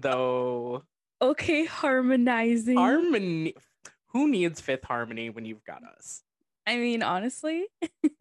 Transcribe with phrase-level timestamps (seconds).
[0.00, 0.82] though.
[1.20, 2.76] Okay, harmonizing.
[2.76, 3.54] Harmony.
[4.08, 6.22] Who needs fifth harmony when you've got us?
[6.66, 7.66] I mean, honestly,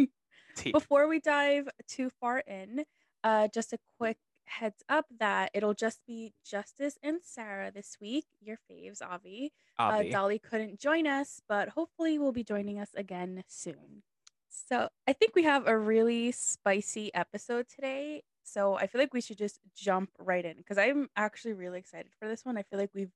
[0.73, 2.85] before we dive too far in,
[3.23, 8.25] uh, just a quick heads up that it'll just be Justice and Sarah this week,
[8.39, 9.51] your faves, Avi.
[9.79, 10.09] Uh, Avi.
[10.09, 14.03] Dolly couldn't join us, but hopefully will be joining us again soon.
[14.49, 18.23] So I think we have a really spicy episode today.
[18.45, 22.11] So I feel like we should just jump right in because I'm actually really excited
[22.19, 22.57] for this one.
[22.57, 23.11] I feel like we've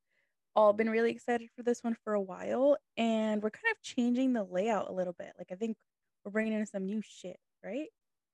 [0.56, 4.34] all been really excited for this one for a while, and we're kind of changing
[4.34, 5.34] the layout a little bit.
[5.38, 5.78] Like I think
[6.26, 7.88] we're bringing in some new shit, right?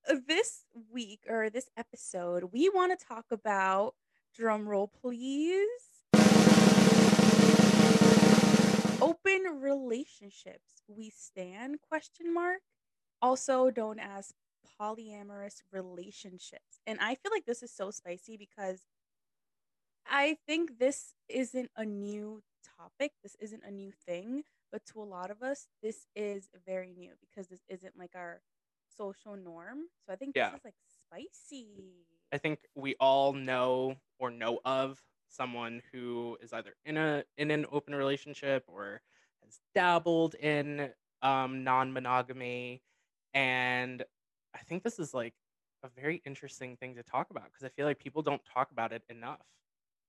[0.10, 3.94] Uh, This week or this episode, we want to talk about
[4.34, 5.68] drum roll, please.
[9.02, 10.82] Open relationships.
[10.88, 12.62] We stand question mark.
[13.22, 14.34] Also known as
[14.80, 16.82] polyamorous relationships.
[16.86, 18.86] And I feel like this is so spicy because
[20.06, 22.44] I think this isn't a new
[22.78, 23.14] topic.
[23.24, 27.14] This isn't a new thing, but to a lot of us, this is very new
[27.22, 28.42] because this isn't like our
[28.98, 29.86] social norm.
[30.06, 30.52] So I think Yeah.
[30.52, 32.06] this is like spicy.
[32.32, 37.52] I think we all know or know of someone who is either in a in
[37.52, 39.02] an open relationship or
[39.44, 42.82] has dabbled in um, non-monogamy,
[43.34, 44.04] and
[44.56, 45.36] I think this is like
[45.84, 48.94] a very interesting thing to talk about because I feel like people don't talk about
[48.94, 49.46] it enough,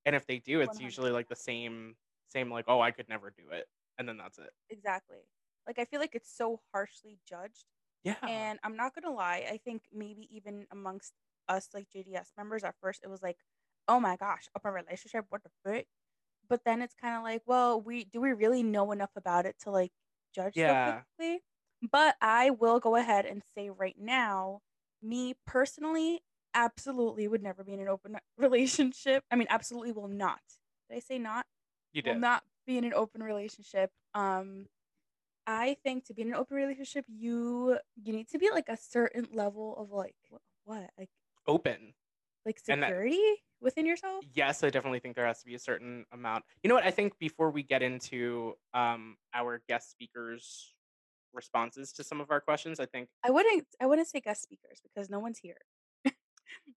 [0.07, 1.97] and if they do, it's usually like the same
[2.29, 4.53] same like oh I could never do it, and then that's it.
[4.69, 5.23] Exactly.
[5.67, 7.67] Like I feel like it's so harshly judged.
[8.03, 11.15] Yeah, And I'm not gonna lie, I think maybe even amongst
[11.49, 13.41] us like JDS members at first it was like,
[13.89, 15.89] oh my gosh, open relationship, what the frick?
[16.49, 19.59] But then it's kind of like, well, we do we really know enough about it
[19.61, 19.93] to like
[20.35, 20.67] judge Yeah.
[20.67, 21.45] so quickly?
[21.91, 24.61] But I will go ahead and say right now,
[25.03, 26.21] me personally,
[26.55, 29.25] absolutely would never be in an open relationship.
[29.31, 30.41] I mean, absolutely will not.
[30.89, 31.47] Did I say not?
[31.93, 32.13] you did.
[32.15, 33.91] will not be in an open relationship.
[34.15, 34.67] Um,
[35.47, 38.69] I think to be in an open relationship, you you need to be at, like
[38.69, 41.09] a certain level of like wh- what like
[41.47, 41.95] Open.
[42.45, 43.21] like And that- security
[43.61, 44.25] within yourself.
[44.35, 46.45] yes, I definitely think there has to be a certain amount.
[46.63, 46.85] You know what?
[46.85, 50.75] I think before we get into um, our guest speakers'
[51.37, 54.81] responses to some of our questions, I think I wouldn't I wouldn't say guest speakers
[54.83, 55.59] because no one's here.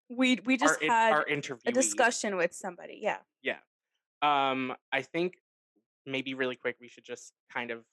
[0.10, 3.00] we we just our, had our interview a discussion with somebody.
[3.02, 3.18] Yeah.
[3.42, 3.58] Yeah.
[4.22, 5.36] Um, I think
[6.06, 7.84] maybe really quick we should just kind of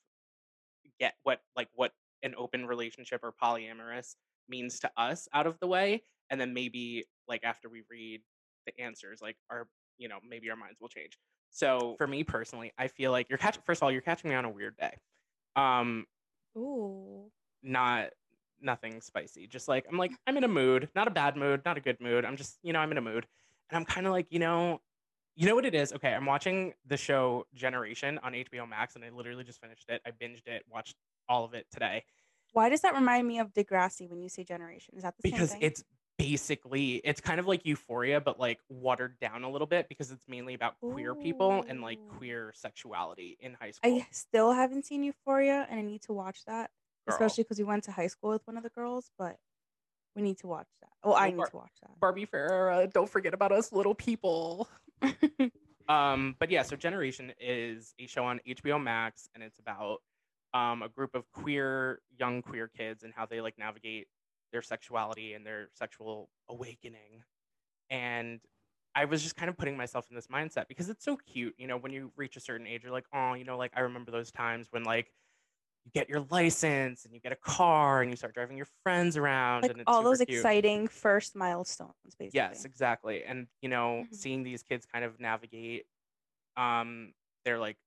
[0.98, 4.16] get what like what an open relationship or polyamorous
[4.48, 8.20] means to us out of the way, and then maybe like after we read
[8.66, 11.18] the answers, like our you know maybe our minds will change.
[11.50, 13.62] So for me personally, I feel like you're catching.
[13.64, 14.96] First of all, you're catching me on a weird day.
[15.54, 16.06] Um,
[16.56, 17.30] Ooh.
[17.62, 18.10] not
[18.60, 19.46] nothing spicy.
[19.46, 22.00] Just like I'm like I'm in a mood, not a bad mood, not a good
[22.00, 22.24] mood.
[22.24, 23.26] I'm just you know I'm in a mood,
[23.70, 24.80] and I'm kind of like you know,
[25.36, 25.92] you know what it is.
[25.94, 30.02] Okay, I'm watching the show Generation on HBO Max, and I literally just finished it.
[30.06, 30.96] I binged it, watched
[31.28, 32.04] all of it today
[32.52, 34.94] Why does that remind me of Degrassi when you say generation?
[34.96, 35.68] Is that the because same thing?
[35.68, 35.84] it's
[36.18, 40.24] basically it's kind of like Euphoria, but like watered down a little bit because it's
[40.28, 43.98] mainly about queer people and like queer sexuality in high school.
[43.98, 46.70] I still haven't seen Euphoria, and I need to watch that.
[47.06, 47.14] Girl.
[47.14, 49.10] especially because we went to high school with one of the girls.
[49.16, 49.36] But
[50.16, 50.90] we need to watch that.
[51.04, 53.94] Oh, I Oh, need Bar- to watch that Barbie Ferreira, don't forget about us little
[53.94, 54.68] people.
[55.88, 59.98] Um, but yeah, so Generation is a show on HBO Max, and it's about
[60.52, 64.08] um, a group of queer young queer kids and how they like navigate
[64.52, 67.24] their sexuality and their sexual awakening.
[67.90, 68.40] And
[68.94, 71.66] I was just kind of putting myself in this mindset because it's so cute, you
[71.66, 74.10] know, when you reach a certain age, you're like, oh, you know, like I remember
[74.10, 75.12] those times when like
[75.84, 79.16] you get your license and you get a car and you start driving your friends
[79.16, 80.50] around like and it's all those cute.
[80.52, 82.32] exciting first milestones, basically.
[82.32, 83.24] Yes, exactly.
[83.24, 84.12] And you know, Mhm.
[84.12, 85.86] seeing these kids kind of navigate
[86.56, 87.14] um
[87.44, 87.78] their like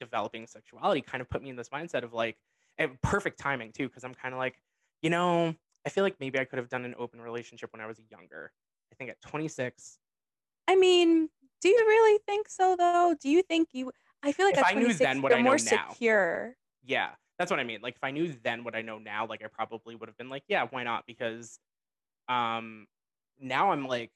[0.00, 2.38] developing sexuality kind of put me in this mindset of like
[2.78, 4.62] and perfect timing too because I'm kind of like,
[5.02, 5.56] you know,
[5.86, 8.52] I feel like maybe I could have done an open relationship when I was younger.
[8.92, 9.98] I think at 26,
[10.66, 11.30] I mean,
[11.60, 13.14] do you really think so though?
[13.18, 13.92] Do you think you?
[14.22, 15.96] I feel like If at I knew then what you're I know more now.
[15.96, 16.56] secure.
[16.82, 17.80] yeah, that's what I mean.
[17.82, 20.30] Like if I knew then what I know now, like I probably would have been
[20.30, 21.06] like, yeah, why not?
[21.06, 21.58] Because
[22.28, 22.86] um
[23.40, 24.12] now I'm like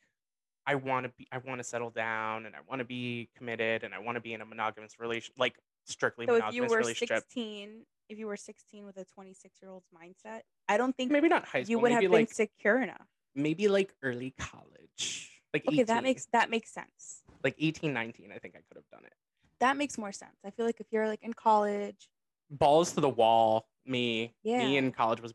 [0.67, 3.85] I want to be I want to settle down and I want to be committed
[3.85, 6.79] and I want to be in a monogamous relation like strictly So if you were
[6.79, 7.25] relationship.
[7.25, 11.29] 16, if you were 16 with a 26 year old's mindset, I don't think Maybe
[11.29, 11.71] not high school.
[11.71, 13.07] you would maybe have like been secure enough.
[13.35, 15.31] maybe like early college.
[15.55, 17.23] Like Okay, 18, that makes that makes sense.
[17.45, 19.13] like 18, 19, I think I could have done it.
[19.61, 20.37] That makes more sense.
[20.45, 22.09] I feel like if you're like in college,
[22.51, 24.35] Balls to the wall, me.
[24.43, 24.67] yeah.
[24.67, 25.33] Me in college was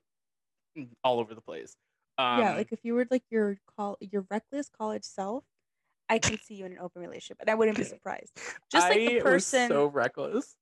[1.03, 1.75] all over the place.
[2.19, 5.43] Um, yeah, like if you were like your call your reckless college self,
[6.09, 8.31] I can see you in an open relationship, and I wouldn't be surprised.
[8.71, 10.55] Just like the person, so reckless.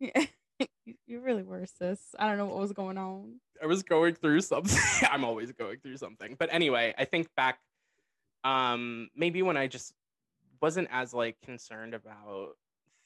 [0.00, 0.26] Yeah.
[1.06, 2.00] you, really were, sis.
[2.18, 3.40] I don't know what was going on.
[3.62, 4.78] I was going through something.
[5.10, 6.36] I'm always going through something.
[6.38, 7.58] But anyway, I think back
[8.44, 9.92] um maybe when I just
[10.60, 12.52] wasn't as like concerned about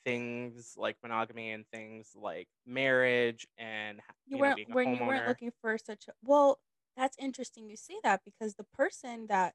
[0.05, 5.29] things like monogamy and things like marriage and You you weren't a when you weren't
[5.29, 6.59] looking for such a well.
[6.97, 9.55] That's interesting you say that because the person that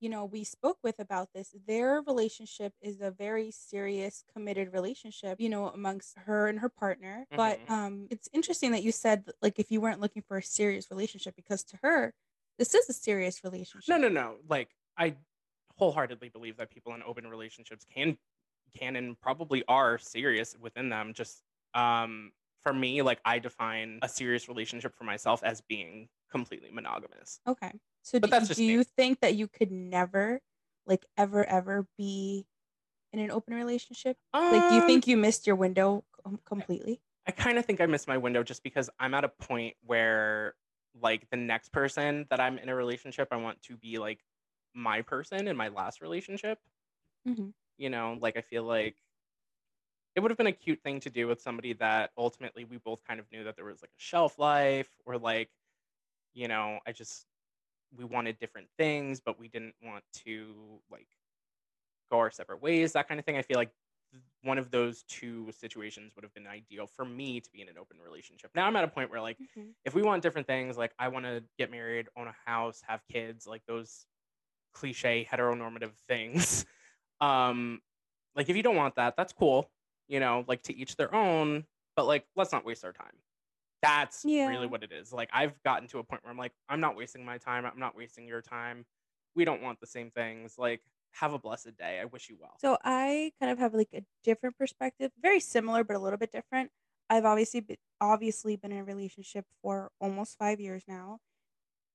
[0.00, 5.40] you know we spoke with about this, their relationship is a very serious, committed relationship.
[5.40, 7.26] You know, amongst her and her partner.
[7.36, 7.68] But Mhm.
[7.68, 11.34] um, it's interesting that you said like if you weren't looking for a serious relationship
[11.36, 12.14] because to her,
[12.58, 13.86] this is a serious relationship.
[13.86, 14.38] No, no, no.
[14.48, 15.16] Like I
[15.76, 18.18] wholeheartedly believe that people in open relationships can
[18.76, 21.14] can and probably are serious within them.
[21.14, 21.42] Just
[21.74, 27.40] um for me, like I define a serious relationship for myself as being completely monogamous.
[27.46, 27.80] Okay.
[28.02, 30.40] So But do, do you think that you could never,
[30.86, 32.46] like, ever, ever be
[33.12, 34.18] in an open relationship?
[34.50, 37.02] Like, do you Um, think you missed your window com- completely?
[37.26, 40.54] I kind of think I missed my window just because I'm at a point where
[40.94, 44.24] like the next person that I'm in a relationship, I want to be like
[44.74, 46.58] my person in my last relationship.
[47.26, 47.50] Mm-hmm.
[47.78, 48.96] You know, like I feel like
[50.14, 53.04] it would have been a cute thing to do with somebody that ultimately we both
[53.04, 55.50] kind of knew that there was like a shelf life or like,
[56.34, 57.26] you know, I just
[57.96, 61.08] we wanted different things, but we didn't want to like
[62.10, 63.36] go our separate ways, that kind of thing.
[63.36, 63.72] I feel like
[64.42, 67.76] one of those two situations would have been ideal for me to be in an
[67.78, 68.50] open relationship.
[68.54, 69.70] Now I'm at a point where like Mm-hmm.
[69.84, 73.02] if we want different things, like I want to get married, own a house, have
[73.10, 74.06] kids, like those
[74.72, 76.66] cliche heteronormative things.
[77.20, 77.80] Um
[78.36, 79.68] like if you don't want that, that's cool.
[80.06, 83.12] You know, like to each their own, but like let's not waste our time.
[83.82, 84.48] That's Yeah.
[84.48, 85.12] really what it is.
[85.12, 87.64] Like I've gotten to a point where I'm like I'm not wasting my time.
[87.64, 88.84] I'm not wasting your time.
[89.34, 90.58] We don't want the same things.
[90.58, 90.82] Like
[91.12, 92.00] have a blessed day.
[92.00, 92.54] I wish you well.
[92.60, 96.32] So I kind of have like a different perspective, very similar but a little bit
[96.32, 96.70] different.
[97.10, 101.18] I've obviously been, obviously been in a relationship for almost five years now.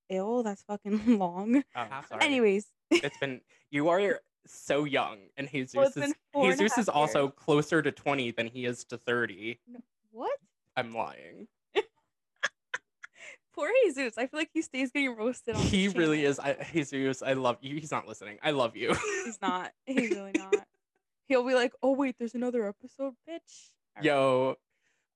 [0.10, 1.64] Ew, that's fucking long.
[1.76, 2.24] Oh, sorry.
[2.24, 3.42] Anyways, it's been
[3.72, 7.30] you are so young and Jesus Well, is been four and a Jesus is also
[7.30, 9.60] closer to 20 than he is to 30.
[10.12, 10.38] what?
[10.76, 11.48] I'm lying.
[13.54, 14.18] Poor Jesus.
[14.18, 15.62] I feel like he stays getting roasted on.
[15.62, 16.40] this He really is.
[16.40, 17.76] I, Jesus, I love you.
[17.76, 18.40] He's not listening.
[18.44, 18.96] I love you.
[19.26, 19.72] He's not.
[19.86, 20.56] He's really not.
[21.28, 24.06] He'll be like, "Oh wait, there's another episode, bitch." All right.
[24.06, 24.56] Yo,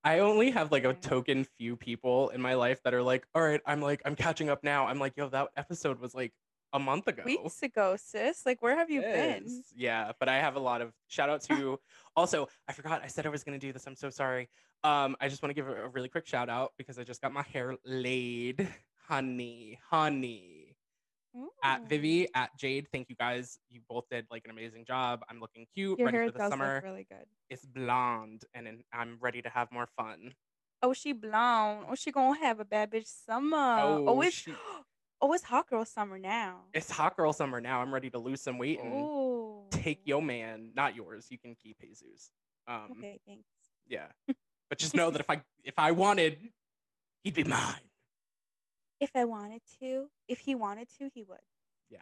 [0.04, 3.42] I only have like a token few people in my life that are like, all
[3.42, 4.88] right, I'm like, I'm catching up now.
[4.88, 6.32] I'm like, yo, that episode was like
[6.74, 7.24] a month ago.
[7.26, 8.46] Weeks ago, sis.
[8.46, 9.64] Like, where have you been?
[9.76, 11.80] Yeah, but I have a lot of shout out to
[12.16, 13.86] also, I forgot I said I was gonna do this.
[13.88, 14.50] I'm so sorry.
[14.84, 17.22] Um, I just want to give a, a really quick shout out because I just
[17.22, 18.68] got my hair laid.
[19.08, 20.76] Honey, honey.
[21.64, 21.86] At Ooh.
[21.88, 22.88] Vivi, at Jade.
[22.92, 23.60] Thank you guys.
[23.70, 25.22] You both did like an amazing job.
[25.30, 26.76] I'm looking cute, Your ready hair for the does summer.
[26.76, 27.26] look really good.
[27.50, 30.34] It's blonde and then I'm ready to have more fun.
[30.82, 31.86] Oh, she blonde.
[31.90, 33.80] Oh, she gonna have a bad bitch summer.
[33.82, 34.54] Oh, Oh, it's she-
[35.22, 36.62] oh, it's hot girl summer now.
[36.74, 37.82] It's hot girl summer now.
[37.82, 41.28] I'm ready to lose some weight and Oh, take your man, not yours.
[41.30, 42.30] You can keep Jesus.
[42.68, 43.48] Um, Okay, thanks.
[43.88, 44.08] yeah.
[44.70, 46.38] But just know that if I if I wanted,
[47.24, 47.76] he'd be mine.
[49.00, 51.38] If I wanted to, if he wanted to, he would.
[51.90, 52.00] Yeah.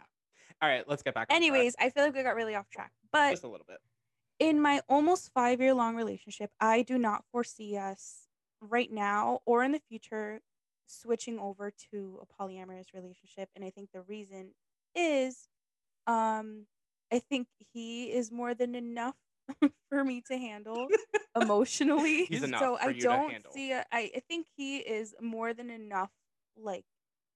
[0.62, 1.28] All right, let's get back.
[1.30, 3.78] Anyways, I feel like we got really off track, but just a little bit.
[4.40, 8.28] in my almost five year long relationship, I do not foresee us
[8.62, 10.40] right now or in the future
[10.88, 13.50] switching over to a polyamorous relationship.
[13.56, 14.52] And I think the reason
[14.96, 15.48] is
[16.08, 16.66] um
[17.12, 19.16] I think he is more than enough
[19.90, 20.94] for me to handle
[21.36, 22.30] emotionally.
[22.30, 26.12] He's enough so I don't see a, I, I think he is more than enough
[26.58, 26.86] like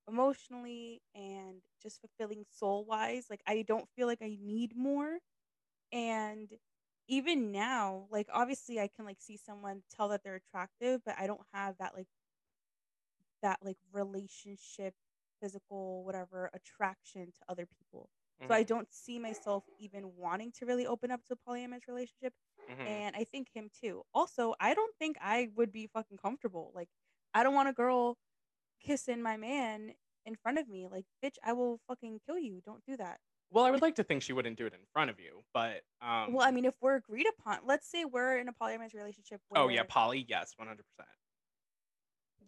[0.08, 3.27] emotionally and just fulfilling soul wise.
[3.29, 5.20] Like I don't feel like I need more.
[5.91, 6.50] And
[7.08, 11.27] even now, like obviously I can like see someone tell that they're attractive, but I
[11.27, 12.08] don't have that like
[13.41, 14.96] that like relationship,
[15.41, 18.10] physical, whatever attraction to other people.
[18.50, 21.88] So I Mhm, don't see myself even wanting to really open up to a polyamorous
[21.88, 22.34] relationship.
[22.67, 22.86] mhm.
[22.86, 24.03] And I think him too.
[24.13, 26.72] Also, I don't think I would be fucking comfortable.
[26.74, 26.89] Like,
[27.34, 28.17] I don't want a girl
[28.81, 30.88] kissing my man in front of me.
[30.88, 32.62] Like, bitch, I will fucking kill you.
[32.65, 33.19] Don't do that.
[33.51, 35.84] Well, I would like to think she wouldn't do it in front of you, but
[36.01, 36.34] um.
[36.34, 39.41] well, I mean, if we're agreed upon, let's say we're in a polyamorous relationship.
[39.48, 40.25] Where, oh yeah, poly.
[40.27, 41.10] Yes, one hundred percent.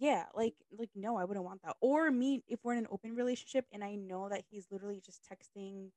[0.01, 1.77] Yeah, like, like no, I wouldn't want that.
[1.81, 5.23] Or me, if we're in an open relationship and I know that he's literally just
[5.29, 5.91] texting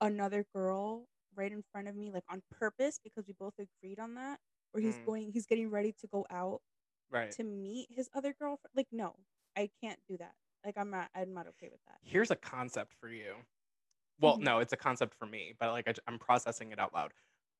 [0.00, 4.14] another girl right in front of me, like on purpose, because we both agreed on
[4.14, 4.40] that,
[4.74, 5.06] or he's Mm.
[5.06, 6.62] going, he's getting ready to go out
[7.08, 7.36] Right.
[7.36, 8.72] to meet his other girlfriend.
[8.76, 9.16] Like, no,
[9.56, 10.34] I can't do that.
[10.64, 12.00] Like I'm not I'm not okay with that.
[12.02, 13.36] Here's a concept for you.
[14.20, 14.42] Well, Mhm.
[14.42, 17.12] no, it's a concept for me, but like I, am processing it out loud.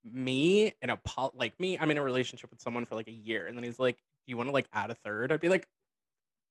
[0.05, 3.13] Me in a pol- like me, I'm in a relationship with someone for like a
[3.13, 5.33] year, and then he's like, "Do you want to like add a third?
[5.33, 5.69] I'd be like,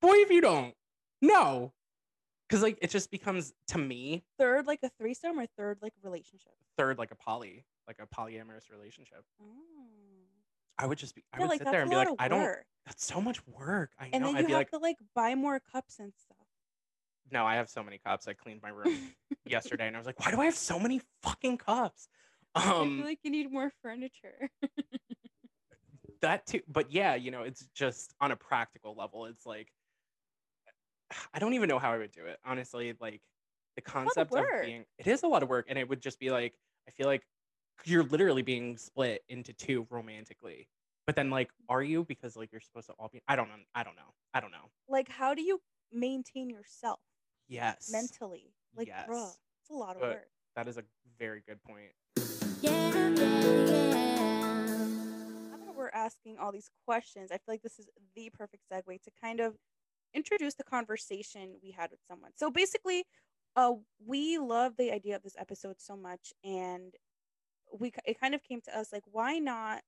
[0.00, 0.74] "Boy, if you don't,
[1.22, 1.74] no,"
[2.48, 6.52] because like it just becomes to me Third like a threesome or third like relationship.
[6.76, 9.24] third like a poly, like a polyamorous relationship.
[9.40, 10.44] Oh.
[10.78, 12.08] I would just be, I Yeah, would like sit that's there a and be lot
[12.08, 12.40] like, of I don't.
[12.42, 12.66] work.
[12.86, 13.92] That's so much work.
[13.98, 14.28] I And know.
[14.28, 16.46] then I'd you be have like, to like buy more cups and stuff.
[17.30, 18.28] no, I have so many cups.
[18.28, 19.14] I cleaned my room
[19.44, 22.08] yesterday, and I was like, why do I have so many fucking cups?
[22.54, 24.50] I feel Um, like you need more furniture.
[26.22, 29.68] that too but yeah you know it's just on a practical level it's like
[31.34, 33.20] i don't even know how i would do it honestly like
[33.76, 36.00] the lot of concept of, being it is a lot of work and it would
[36.00, 36.54] just be like
[36.88, 37.22] i feel like
[37.84, 40.68] you're literally being split into two romantically
[41.06, 43.54] but then like are you because like you're supposed to all be i don't know
[43.74, 45.60] i don't know i don't know like how do you
[45.92, 47.00] maintain yourself
[47.48, 48.54] yes mentally?
[48.74, 49.38] Like bruh, Yes.
[49.60, 50.28] it's a lot of But- work.
[50.56, 50.84] that is a
[51.18, 51.90] very good point
[52.62, 52.70] Now
[53.10, 53.71] that
[55.82, 59.40] we're asking all these questions, I feel like this is the perfect segue to kind
[59.40, 59.56] of
[60.14, 62.30] introduce the conversation we had with someone.
[62.36, 63.04] So basically,
[63.56, 63.72] uh,
[64.06, 66.94] we love the idea of this episode so much, and
[67.78, 69.82] we it kind of came to us like, why not,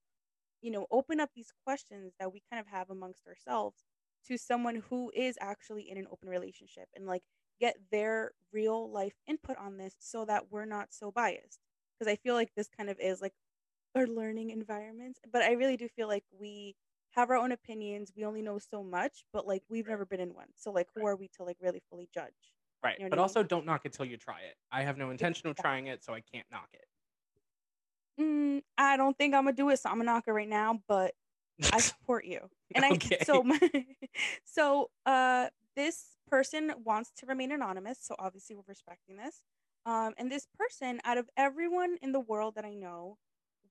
[0.63, 3.85] you know, open up these questions that we kind of have amongst ourselves
[4.29, 7.23] to someone who is actually in an open relationship and like
[7.61, 11.61] get their real life input on this so that we're not so biased
[11.99, 13.35] because I feel like this kind of is like
[13.95, 15.21] our learning environments.
[15.31, 16.77] But I really do feel like we
[17.11, 18.13] have our own opinions.
[18.17, 20.49] We only know so much, but like we've never been in one.
[20.57, 21.07] So like who Right.
[21.07, 22.55] are we to like really fully judge?
[22.83, 23.35] right You know but I mean?
[23.35, 26.03] also don't knock it till you try it i have no intention of trying it
[26.05, 26.85] so i can't knock it
[28.21, 30.83] Mm, I don't think I'm gonna do it, so I'm gonna knock it right now.
[30.87, 31.15] But
[31.73, 32.51] I support you.
[32.75, 33.19] And Okay.
[33.19, 33.61] I so my,
[34.45, 39.45] so uh this person wants to remain anonymous, so obviously we're respecting this.
[39.87, 43.19] Um and this person out of everyone in the world that I know,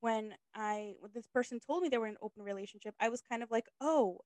[0.04, 3.22] when I when this person told me they were in an open relationship, I was
[3.22, 4.22] kind of like, "Oh,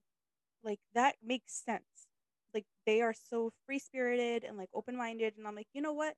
[0.63, 2.07] like that makes sense."
[2.53, 6.15] Like they are so free-spirited and like open-minded and I'm like, "You know what?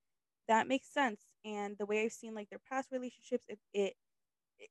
[0.48, 3.96] That makes sense." And the way I've seen like their past relationships, it it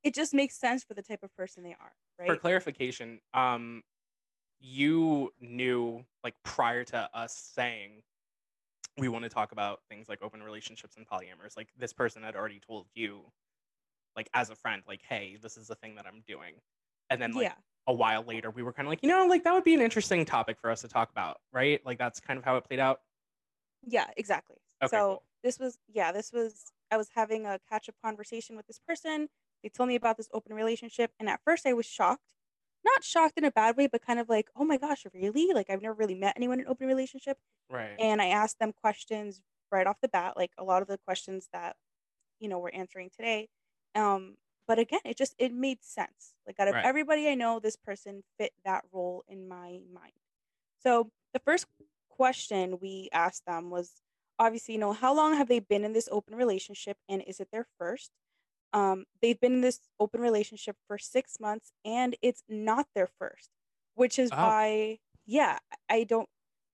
[0.05, 2.29] it just makes sense for the type of person they are, right?
[2.29, 3.83] for clarification um
[4.61, 8.03] you knew like prior to us saying
[8.99, 12.37] we want to talk about things like open relationships and polyamorous like this person had
[12.37, 13.33] already told you
[14.19, 16.55] like as a friend like hey this is the thing that i'm doing
[17.11, 17.55] and then like yeah.
[17.87, 19.81] a while later we were kind of like you know like that would be an
[19.81, 22.81] interesting topic for us to talk about right like that's kind of how it played
[22.81, 23.01] out
[23.87, 24.57] Yeah, exactly.
[24.83, 25.23] Okay, so cool.
[25.43, 29.29] this was yeah, this was I was having a catch up conversation with this person.
[29.63, 32.35] They told me about this open relationship and at first I was shocked.
[32.85, 35.69] Not shocked in a bad way, but kind of like, "Oh my gosh, really?" Like
[35.69, 37.39] I've never really met anyone in an open relationship.
[37.71, 40.99] right And I asked them questions right off the bat, like a lot of the
[40.99, 41.77] questions that
[42.41, 43.49] you know we're answering today.
[43.99, 44.39] Um
[44.69, 46.35] but again, it just it made sense.
[46.47, 46.85] Like out of Right.
[46.85, 50.15] everybody I know, this person fit that role in my mind.
[50.79, 51.67] So the first
[52.11, 54.03] question we asked them was
[54.39, 57.51] obviously, you know, how long have they been in this open relationship and is it
[57.53, 58.13] their first?
[58.73, 63.51] Um, they've been in this open relationship for six months and it's not their first,
[63.95, 64.37] which is Oh.
[64.37, 66.29] why, yeah, I don't.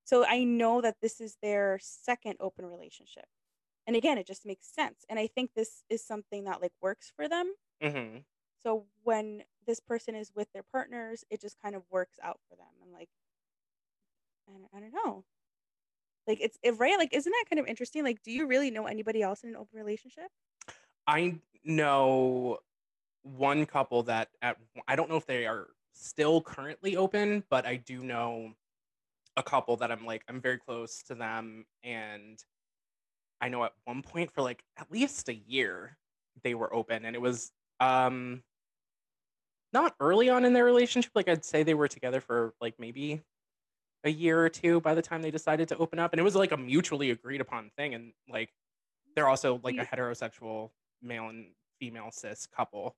[0.04, 3.26] So I know that this is their second open relationship.
[3.86, 5.04] And again, it just makes sense.
[5.08, 7.54] And I think this is something that like works for them.
[7.80, 8.24] hmm
[8.64, 12.56] So when this person is with their partners, it just kind of works out for
[12.56, 12.74] them.
[12.82, 13.10] And like,
[14.48, 15.24] I don't, I don't know.
[16.26, 16.98] Like it's it, right.
[16.98, 18.02] Like, isn't that kind of interesting?
[18.04, 20.30] Like, do you really know anybody else in an open relationship?
[21.06, 22.58] I know
[23.22, 27.76] one couple that at I don't know if they are still currently open, but I
[27.76, 28.54] do know
[29.36, 32.42] a couple that I'm like I'm very close to them and
[33.44, 35.98] I know at one point for like at least a year
[36.42, 38.42] they were open and it was um
[39.72, 43.22] not early on in their relationship like I'd say they were together for like maybe
[44.04, 46.36] a year or two by the time they decided to open up and it was
[46.36, 48.52] like a mutually agreed upon thing and like
[49.16, 50.70] they're also like a heterosexual
[51.02, 52.96] male and female cis couple.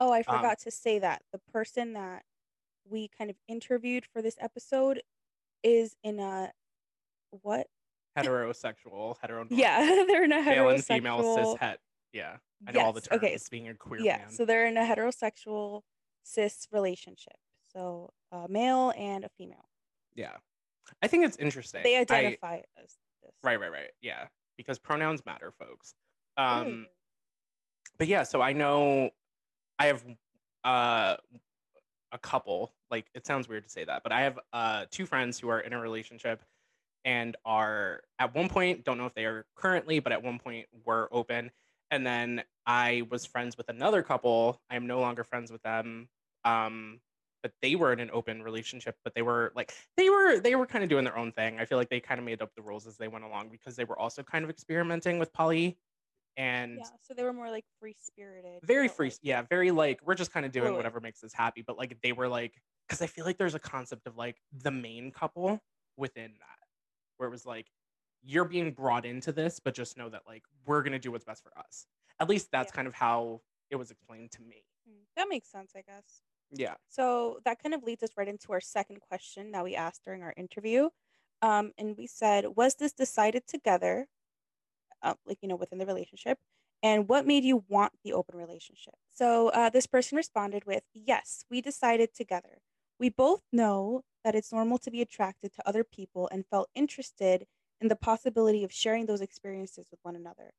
[0.00, 1.22] Oh, I Um, forgot to say that.
[1.32, 2.24] The person that
[2.84, 5.02] we kind of interviewed for this episode
[5.62, 6.52] is in a
[7.30, 7.68] what?
[8.24, 11.80] Heterosexual hetero Yeah, they're in a male and female cis het
[12.12, 14.66] yeah I know all the Yes, terms okay, being a queer yeah, man so they're
[14.66, 15.82] in a heterosexual
[16.24, 17.36] cis relationship.
[17.72, 19.68] So a male and a female.
[20.14, 20.36] yeah
[21.02, 23.32] I think it's interesting They I- identify as this.
[23.42, 23.90] Right, right, right.
[24.00, 25.94] Yeah, because pronouns matter, folks.
[26.38, 26.84] Um, Ooh.
[27.98, 29.10] but yeah, so I know
[29.78, 30.02] I have
[30.64, 31.16] uh
[32.12, 32.72] a couple.
[32.90, 35.60] Like it sounds weird to say that, but I have uh two friends who are
[35.60, 36.42] in a relationship,
[37.04, 40.66] and are at one point don't know if they are currently but at one point
[40.84, 41.50] were open.
[41.90, 44.60] And then i was friends with another couple.
[44.70, 46.08] I am no longer friends with them.
[46.44, 47.00] Um
[47.42, 50.66] but they were in an open relationship but they were like they were they were
[50.66, 51.58] kind of doing their own thing.
[51.58, 53.76] I feel like they kind of made up the rules as they went along because
[53.76, 55.78] they were also kind of experimenting with poly
[56.36, 58.60] and Yeah, so they were more like free spirited.
[58.64, 61.62] very free yeah very like we're just kind of doing whatever makes us happy.
[61.62, 64.70] But like they were like because i feel like there's a concept of like the
[64.70, 65.60] main couple
[65.96, 66.57] within that
[67.18, 67.70] where it was like
[68.22, 71.42] you're being brought into this but just know that like we're gonna do what's best
[71.42, 71.86] for us
[72.20, 72.72] at least that's Yeah.
[72.72, 76.22] kind of how it was explained to me Mm, That makes sense, I guess.
[76.50, 80.04] yeah So that kind of leads us right into our second question that we asked
[80.04, 80.90] during our interview.
[81.42, 84.08] Um, and we said, was this decided together,
[85.02, 86.38] uh, like, you know, within the relationship?
[86.82, 88.94] And what made you want the open relationship?
[89.08, 92.60] So uh, this person responded with, yes, we decided together.
[92.98, 97.46] We both know that it's normal to be attracted to other people and felt interested
[97.80, 100.52] in the possibility of sharing those experiences with one another.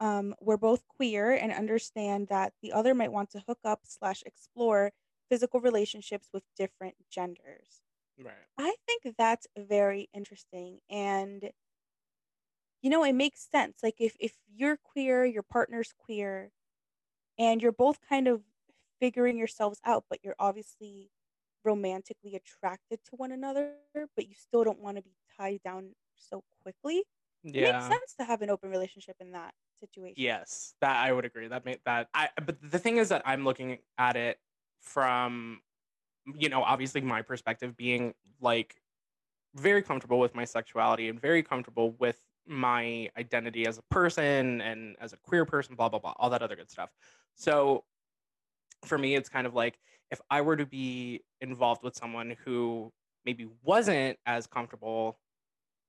[0.00, 4.22] Um, we're both queer and understand that the other might want to hook up slash
[4.26, 4.92] explore
[5.30, 7.82] physical relationships with different genders.
[8.18, 11.50] right I think that's very interesting and
[12.82, 16.50] you know it makes sense like if if you're queer, your partner's queer
[17.38, 18.42] and you're both kind of
[19.00, 21.10] figuring yourselves out but you're obviously
[21.66, 23.74] romantically attracted to one another
[24.14, 27.02] but you still don't want to be tied down so quickly.
[27.44, 30.14] It makes sense to have an open relationship in that situation.
[30.16, 31.46] Yes, that I would agree.
[31.48, 34.38] That made that I but the thing is that I'm looking at it
[34.80, 35.60] from
[36.36, 38.74] you know, obviously my perspective being like
[39.54, 44.96] very comfortable with my sexuality and very comfortable with my identity as a person and
[45.00, 46.90] as a queer person, blah blah blah, all that other good stuff.
[47.36, 47.84] So
[48.84, 49.78] for me it's kind of like
[50.10, 52.92] if I were to be involved with someone who
[53.24, 55.18] maybe wasn't as comfortable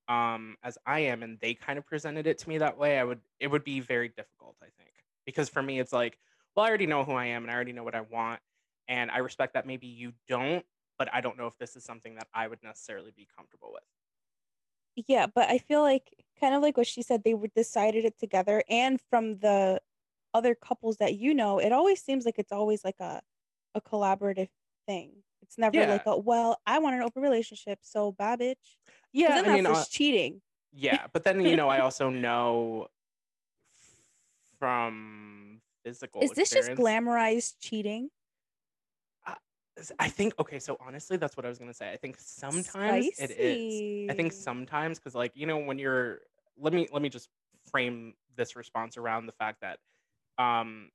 [0.08, 3.04] um as I am and they kind of presented it to me that way, I
[3.04, 4.94] would it would be very difficult, I think.
[5.26, 6.20] Because for me it's like,
[6.56, 8.42] well, I already know who I am and I already know what I want
[8.88, 10.66] and I respect that maybe you don't,
[10.98, 13.84] but I don't know if this is something that I would necessarily be comfortable with.
[14.96, 18.18] Yeah, but I feel like kind of like what she said, they were decided it
[18.18, 18.64] together.
[18.70, 19.82] And from the
[20.34, 23.22] other couples that you know, it always seems like it's always like a
[23.78, 24.50] a collaborative
[24.88, 25.12] thing.
[25.42, 25.90] It's never Yeah.
[25.92, 28.56] like a well, I want an open relationship, so bad bitch.
[29.14, 30.42] Yeah, then I mean, that's uh, cheating.
[30.74, 32.88] yeah, but then you know, I also know
[34.60, 36.22] from physical.
[36.22, 38.10] Is this just glamorized cheating?
[40.00, 41.92] I think okay, so honestly, that's what I was gonna say.
[41.92, 44.10] I think sometimes it is.
[44.10, 46.22] I think sometimes because like you know when you're
[46.60, 47.30] let me let me just
[47.72, 49.78] frame this response around the fact that
[50.44, 50.90] um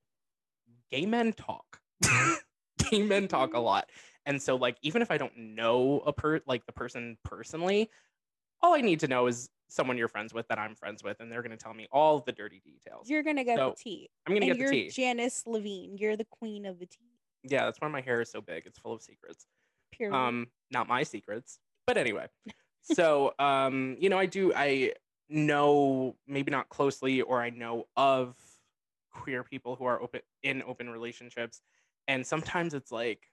[0.91, 1.81] gay men talk.
[2.91, 3.89] gay men talk a lot.
[4.27, 7.91] And so like even if I don't know a per like the person personally,
[8.61, 11.33] all I need to know is someone you're friends with that I'm friends with, and
[11.33, 13.09] they're gonna tell me all the dirty details.
[13.09, 14.11] You're gonna get So, the tea.
[14.27, 14.91] I'm gonna and get the tea.
[14.91, 15.97] Janice Levine.
[15.97, 17.19] You're the queen of the tea.
[17.43, 18.65] yeah, that's why my hair is so big.
[18.67, 19.47] It's full of secrets.
[19.93, 20.15] Period.
[20.17, 22.27] um not my secrets but anyway
[22.83, 24.91] so um you know i do i
[25.29, 28.35] know maybe not closely or i know of
[29.13, 31.61] queer people who are open in open relationships
[32.09, 33.31] and sometimes it's like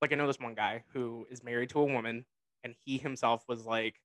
[0.00, 2.24] like i know this one guy who is married to a woman
[2.64, 4.00] and he himself was like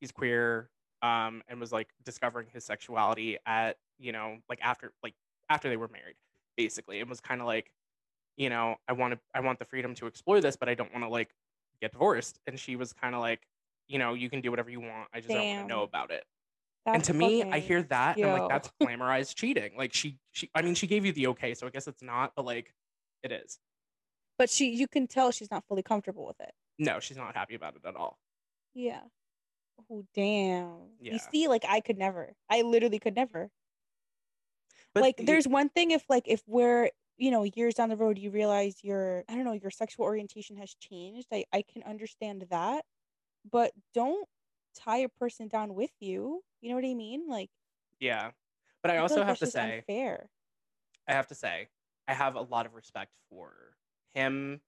[0.00, 0.70] he's queer
[1.02, 5.14] um and was like discovering his sexuality at you know like after like
[5.48, 6.16] after they were married
[6.56, 6.98] basically.
[7.00, 7.72] It was kind of like
[8.36, 10.90] you know i want to i want the freedom to explore this but i don't
[10.92, 11.30] want to like
[11.80, 12.40] get divorced.
[12.46, 13.46] And she was kind of like
[13.88, 15.08] you know you can do whatever you want.
[15.12, 16.24] I just don't want to know about it.
[16.86, 19.72] And to me i hear that and i'm like that's glamorized cheating.
[19.76, 22.32] Like she she i mean she gave you the okay so i guess it's not
[22.36, 22.74] but like
[23.22, 23.58] it is
[24.38, 26.52] But she, you can tell she's not fully comfortable with it.
[26.78, 28.18] no she's not happy about it at all
[28.74, 29.00] Yeah.
[29.90, 30.90] Oh damn.
[31.00, 31.14] Yeah.
[31.14, 32.34] You see, like I could never.
[32.48, 33.50] I literally could never.
[34.94, 38.18] but like there's one thing if like if we're you know years down the road
[38.18, 41.28] you realize your I don't know your sexual orientation has changed.
[41.32, 42.84] I I can understand that,
[43.50, 44.26] but don't
[44.74, 46.42] tie a person down with you.
[46.60, 47.28] You know what I mean?
[47.28, 47.50] Like
[48.00, 48.30] yeah
[48.82, 50.28] but i feel also like have to say fair
[51.08, 51.68] I have to say,
[52.08, 53.52] I have a lot of respect for
[54.14, 54.60] him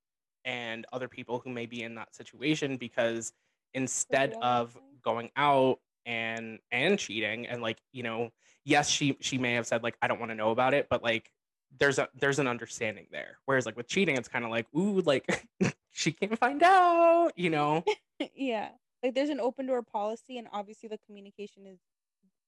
[0.44, 3.32] and other people who may be in that situation because
[3.72, 8.30] instead of going out and and cheating and like you know
[8.64, 11.02] yes she she may have said like i don't want to know about it but
[11.02, 11.30] like
[11.78, 13.38] there's a there's an understanding there.
[13.46, 15.46] Whereas like with cheating it's kind of like ooh like
[15.90, 17.84] she can't find out you know?
[18.34, 18.68] Yeah.
[19.02, 21.78] Like there's an open door policy and obviously the communication is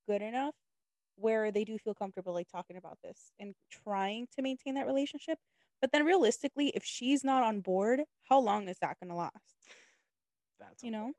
[0.09, 0.55] good enough
[1.17, 5.39] where they do feel comfortable like talking about this and trying to maintain that relationship.
[5.81, 9.35] But then realistically, if she's not on board, how long is that going to last?
[10.59, 11.13] That's You know?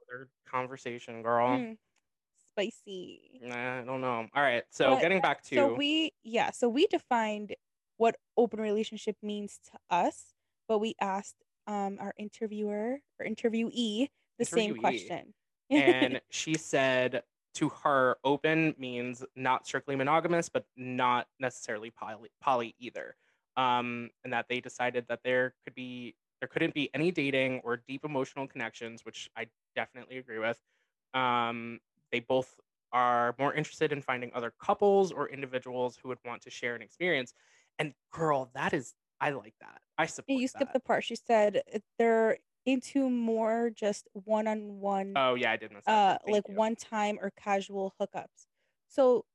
[0.50, 1.50] conversation, girl.
[1.50, 1.78] Mm,
[2.52, 3.40] spicy.
[3.42, 4.28] Nah, I don't know.
[4.34, 7.56] All right, so But getting back to so we yeah, so we defined
[7.98, 10.34] what open relationship means to us,
[10.68, 15.34] but we asked um our interviewer or interviewee the same question.
[15.70, 17.24] and she said
[17.58, 23.16] to her, open means not strictly monogamous, but not necessarily poly, poly either.
[23.56, 27.82] Um, and that they decided that there could be there couldn't be any dating or
[27.88, 30.60] deep emotional connections, which I definitely agree with.
[31.16, 31.80] Um,
[32.12, 32.60] they both
[32.92, 36.84] are more interested in finding other couples or individuals who would want to share an
[36.84, 37.34] experience.
[37.80, 39.82] And girl, that is I like that.
[39.98, 40.74] I support you skipped that.
[40.74, 41.04] the part.
[41.04, 41.64] She said
[41.98, 46.18] they're into more just one-on-one Oh yeah, I did miss uh.
[46.28, 46.56] Like you.
[46.56, 48.46] one time or casual hookups.
[48.90, 49.26] So,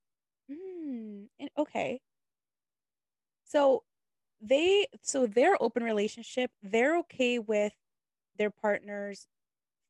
[0.49, 1.99] mm, okay.
[3.45, 3.83] So
[4.41, 7.73] they so their open relationship, they're okay with
[8.37, 9.27] their partners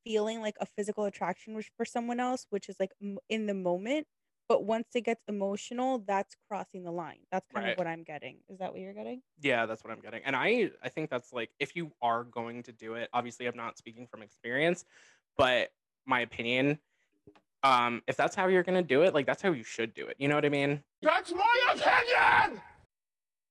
[0.04, 2.92] feeling like a physical attraction for someone else, which is like
[3.28, 4.06] in the moment.
[4.48, 7.20] But once it gets emotional, that's crossing the line.
[7.32, 7.72] That's kind Right.
[7.72, 8.38] of what I'm getting.
[8.48, 9.22] Is that what you're getting?
[9.40, 10.22] Yeah, that's what I'm getting.
[10.24, 13.56] And I I think that's like if you are going to do it, obviously I'm
[13.56, 14.84] not speaking from experience,
[15.38, 15.72] but
[16.04, 16.78] my opinion,
[17.62, 20.16] um, if that's how you're gonna do it, like that's how you should do it.
[20.18, 20.82] You know what I mean?
[21.02, 22.60] That's my opinion!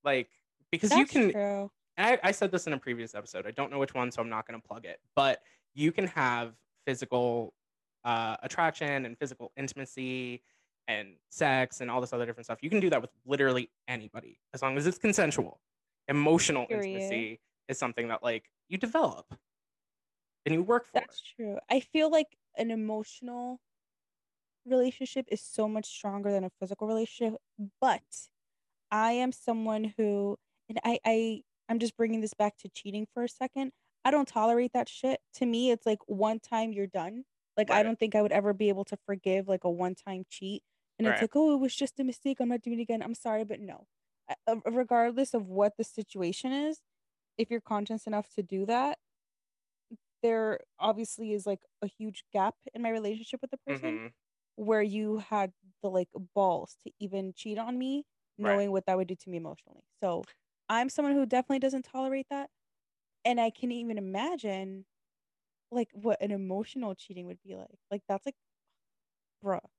[0.04, 0.30] Like
[0.72, 1.72] because you That's can true.
[1.98, 3.46] I, I said this in a previous episode.
[3.48, 5.00] I don't know which one, so I'm not gonna plug it.
[5.16, 5.42] But
[5.74, 6.54] you can have
[6.86, 7.54] physical
[8.04, 10.44] uh attraction and physical intimacy
[10.88, 12.60] and sex and all this other different stuff.
[12.62, 15.60] You can do that with literally anybody as long as it's consensual.
[16.08, 16.86] Emotional Period.
[16.86, 19.34] intimacy is something that like you develop
[20.46, 20.92] and you work for.
[20.94, 21.58] That's true.
[21.70, 23.60] I feel like an emotional
[24.66, 27.40] relationship is so much stronger than a physical relationship,
[27.80, 28.02] but
[28.92, 30.38] I am someone who
[30.70, 33.72] and I I I'm just bringing this back to cheating for a second.
[34.06, 35.22] I don't tolerate that shit.
[35.36, 37.24] To me, it's like one time you're done.
[37.56, 40.64] Like I don't think I would ever be able to forgive like a one-time cheat.
[41.00, 41.22] And it's Right.
[41.22, 42.40] like, "Oh, it was just a mistake.
[42.40, 43.02] I'm not doing it again.
[43.04, 43.88] I'm sorry, but no."
[44.48, 46.82] Uh, regardless of what the situation is,
[47.38, 49.00] if you're conscious enough to do that,
[50.22, 54.14] there obviously is like a huge gap in my relationship with the person Mhm.
[54.56, 55.54] where you had
[55.84, 58.06] the like balls to even cheat on me
[58.42, 58.60] Right.
[58.60, 59.84] knowing what that would do to me emotionally.
[60.02, 60.28] So
[60.70, 62.50] I'm someone who definitely doesn't tolerate that.
[63.26, 64.86] And I can even imagine
[65.72, 67.80] like what an emotional cheating would be like.
[67.92, 68.36] Like that's like
[69.44, 69.70] bruh.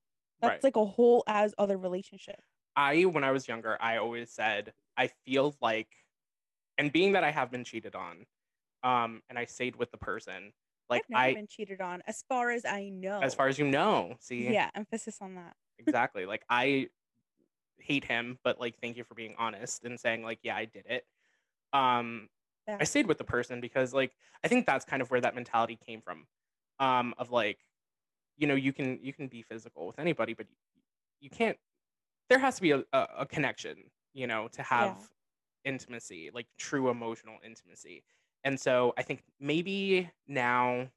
[0.41, 0.63] That's Right.
[0.63, 2.41] like a whole as other relationship.
[2.75, 5.95] I when I was younger, I always said I feel like
[6.77, 8.27] and being that I have been cheated on,
[8.83, 10.53] um, and I stayed with the person,
[10.89, 13.21] like I've never I been cheated on as far as I know.
[13.21, 15.55] as far as you know, see Yeah, emphasis on that.
[15.77, 16.25] exactly.
[16.25, 16.89] Like I
[17.79, 20.85] hate him, but like thank you for being honest and saying like, yeah, I did
[20.87, 21.07] it.
[21.73, 22.29] Um
[22.79, 25.77] I stayed with the person because like I think that's kind of where that mentality
[25.77, 26.27] came from.
[26.79, 27.59] Um of like,
[28.37, 30.55] you know, you can you can be physical with anybody, but you,
[31.21, 31.57] you can't
[32.29, 34.97] there has to be a, a, a connection, you know, to have
[35.65, 38.03] intimacy, like true emotional intimacy.
[38.43, 40.89] And so I think maybe now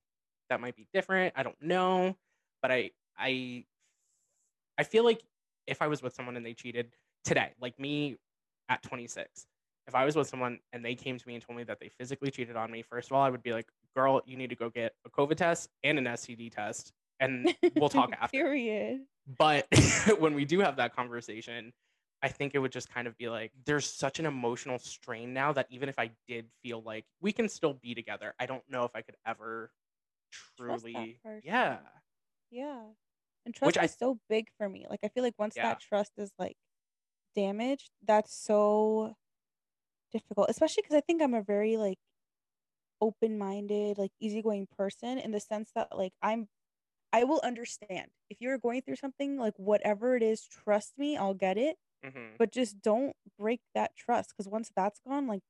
[0.50, 1.34] that might be different.
[1.36, 2.16] I don't know,
[2.62, 3.66] but I I
[4.76, 5.22] I feel like
[5.66, 6.92] if I was with someone and they cheated
[7.24, 8.16] today, like me
[8.68, 9.46] at 26,
[9.86, 11.88] if I was with someone and they came to me and told me that they
[11.88, 14.56] physically cheated on me, first of all, I would be like, "Girl, you need to
[14.56, 19.00] go get a COVID test and an STD test, and we'll talk after." Period.
[19.38, 19.66] But
[20.18, 21.72] when we do have that conversation,
[22.22, 25.52] I think it would just kind of be like, there's such an emotional strain now
[25.52, 28.84] that even if I did feel like we can still be together, I don't know
[28.84, 29.70] if I could ever
[30.32, 31.78] truly, yeah,
[32.50, 32.80] Yeah.
[33.46, 34.86] And trust Which I- is so big for me.
[34.90, 35.64] Like I feel like once Yeah.
[35.64, 36.56] that trust is like
[37.36, 39.14] damaged, that's so
[40.12, 40.48] difficult.
[40.50, 41.98] Especially because I think I'm a very like
[43.00, 46.48] open-minded, like easygoing person in the sense that like I'm
[47.12, 48.10] I will understand.
[48.30, 51.76] If you're going through something, like whatever it is, trust me, I'll get it.
[52.02, 55.42] hmm But just don't break that trust because once that's gone, like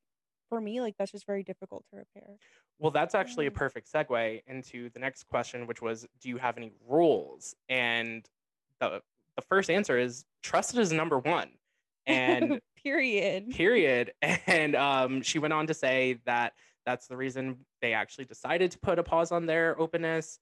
[0.49, 2.39] for me, like that's just very difficult to repair.
[2.79, 3.55] Well, that's actually a Mm.
[3.55, 7.55] perfect segue into the next question, which was, do you have any rules?
[7.69, 8.29] And
[8.81, 9.03] the
[9.37, 11.59] the first answer is trust is number one.
[12.07, 13.49] And Period.
[13.51, 14.13] period.
[14.47, 16.55] And um, she went on to say that
[16.87, 20.39] that's the reason they actually decided to put a pause on their openness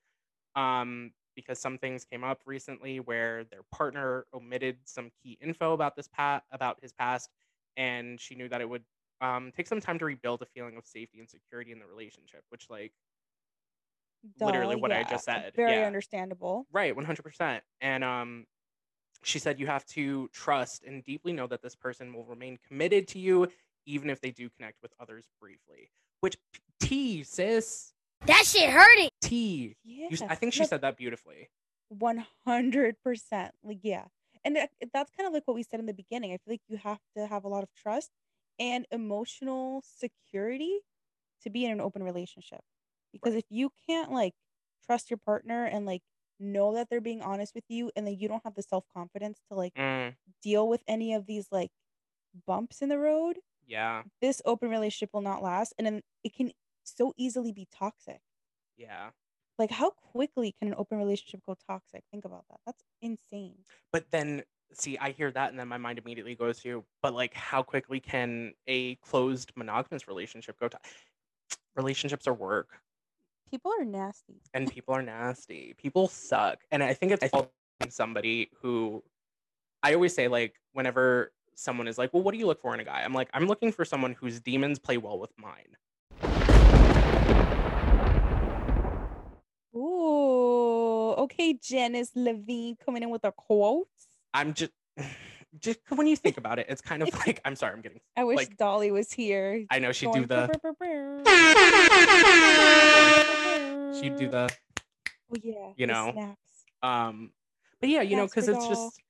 [0.57, 5.95] um, because some things came up recently where their partner omitted some key info about
[5.95, 7.31] this pat about his past,
[7.77, 8.83] and she knew that it would
[9.21, 12.43] um, take some time to rebuild a feeling of safety and security in the relationship,
[12.49, 12.93] which like
[14.41, 15.87] literally Duh, what I just said, Very yeah.
[15.87, 16.67] understandable.
[16.73, 17.61] Right, 100%.
[17.81, 18.47] And um
[19.23, 23.09] she said you have to trust and deeply know that this person will remain committed
[23.09, 23.49] to you
[23.87, 25.91] even if they do connect with others briefly.
[26.21, 26.37] Which
[26.81, 27.93] T sis,
[28.25, 29.11] That shit hurting.
[29.21, 29.77] T.
[29.85, 30.09] Yeah.
[30.11, 31.51] You, I think she said that beautifully.
[31.89, 33.53] One hundred percent.
[33.63, 34.05] Like yeah,
[34.45, 36.33] and that, that's kind of like what we said in the beginning.
[36.33, 38.11] I feel like you have to have a lot of trust
[38.59, 40.79] and emotional security
[41.43, 42.61] to be in an open relationship.
[43.13, 44.33] Because if you can't like
[44.85, 46.03] trust your partner and like
[46.41, 49.41] know that they're being honest with you, and then you don't have the self confidence
[49.51, 51.71] to like Mm, deal with any of these like
[52.47, 54.03] bumps in the road, yeah.
[54.21, 56.51] this open relationship will not last, and then it can
[56.87, 58.23] so easily be toxic.
[58.77, 59.11] Yeah.
[59.59, 62.05] Like, how quickly can an open relationship go toxic?
[62.11, 62.61] Think about that.
[62.65, 63.67] That's insane.
[63.93, 67.35] But then, see, I hear that, and then my mind immediately goes to, but like,
[67.35, 70.79] how quickly can a closed monogamous relationship go to?
[71.77, 72.83] Relationships are work,
[73.45, 74.45] People are nasty.
[74.55, 75.75] and people are nasty.
[75.77, 79.03] People suck, and I think it's I think somebody who
[79.83, 82.81] I always say like whenever someone is like, "Well, what do you look for in
[82.81, 85.77] a guy?" I'm like, I'm looking for someone whose demons play well with mine.
[89.77, 93.89] Ooh, okay, Janice Levine coming in with a quote.
[94.33, 94.73] I'm just,
[95.59, 98.01] just when you think about it, it's kind of like I'm sorry, I'm getting.
[98.17, 99.67] I wish Like- Dolly was here.
[99.71, 100.49] I know she'd do the.
[104.01, 104.51] She'd do the.
[105.33, 106.35] Oh yeah, you know.
[106.83, 107.31] Um,
[107.81, 109.01] but yeah, you know, because it's just,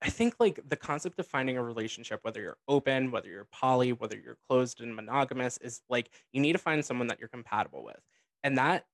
[0.00, 3.92] I think like the concept of finding a relationship, whether you're open, whether you're poly,
[3.92, 7.84] whether you're closed and monogamous, is like you need to find someone that you're compatible
[7.84, 7.98] with,
[8.44, 8.84] and that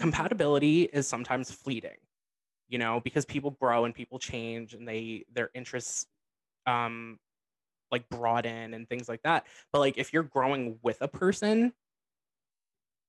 [0.00, 1.98] compatibility is sometimes fleeting,
[2.68, 6.06] you know, because people grow and people change and they their interests,
[6.66, 7.18] um,
[7.92, 9.46] like broaden and things like that.
[9.72, 11.72] But like if you're growing with a person,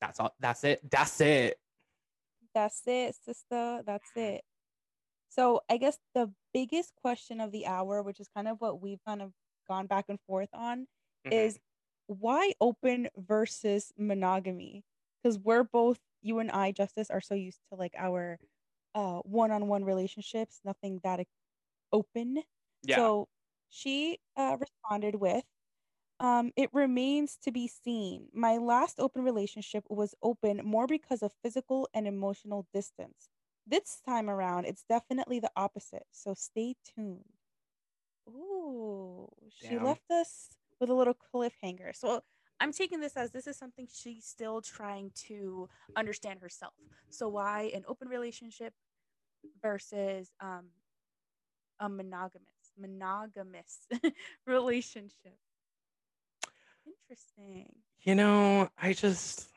[0.01, 0.33] that's all.
[0.39, 0.81] That's it.
[0.89, 1.57] That's it.
[2.53, 3.83] That's it, sister.
[3.85, 4.43] That's it.
[5.29, 9.03] So I guess the biggest question of the hour, which is kind of what we've
[9.05, 9.33] kind of
[9.67, 10.87] gone back and forth on,
[11.25, 11.33] Mhm.
[11.33, 11.59] is
[12.07, 14.83] why open versus monogamy?
[15.23, 18.39] Because we're both you and I, Justice, are so used to like our
[18.95, 21.19] uh one-on-one relationships, nothing that
[21.91, 22.43] open.
[22.83, 22.97] yeah.
[22.97, 23.27] So
[23.69, 25.43] she uh, responded with,
[26.19, 28.27] um, it remains to be seen.
[28.33, 33.29] My last open relationship was open more because of physical and emotional distance.
[33.67, 36.05] This time around, it's definitely the opposite.
[36.11, 37.25] So stay tuned.
[38.27, 41.95] Ooh, she left us with a little cliffhanger.
[41.95, 42.21] So
[42.61, 46.73] I'm taking this as this is something she's still trying to understand herself.
[47.09, 48.73] So why an open relationship
[49.61, 50.67] versus um
[51.79, 52.47] a monogamous
[52.77, 53.87] monogamous
[54.47, 55.37] relationship.
[56.85, 57.73] Interesting.
[58.03, 59.47] You know, I just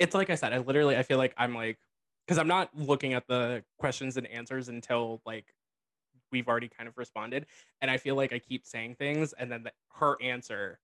[0.00, 1.78] it's like I said, I literally I feel like I'm like
[2.26, 5.46] because I'm not looking at the questions and answers until like
[6.32, 7.46] we've already kind of responded.
[7.80, 10.78] And I feel like I keep saying things and then the, her answer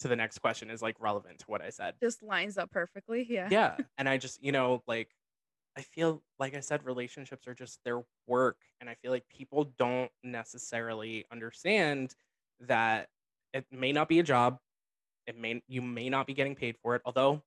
[0.00, 1.94] to the next question is like relevant to what I said.
[2.02, 3.26] Just lines up perfectly.
[3.28, 3.48] Yeah.
[3.50, 3.76] Yeah.
[3.98, 5.08] And I just, you know, like
[5.76, 8.56] I feel like I said, relationships are just their work.
[8.80, 12.14] And I feel like people don't necessarily understand
[12.60, 13.08] that
[13.52, 14.58] it may not be a job.
[15.26, 17.02] It may you may not be getting paid for it.
[17.04, 17.42] Although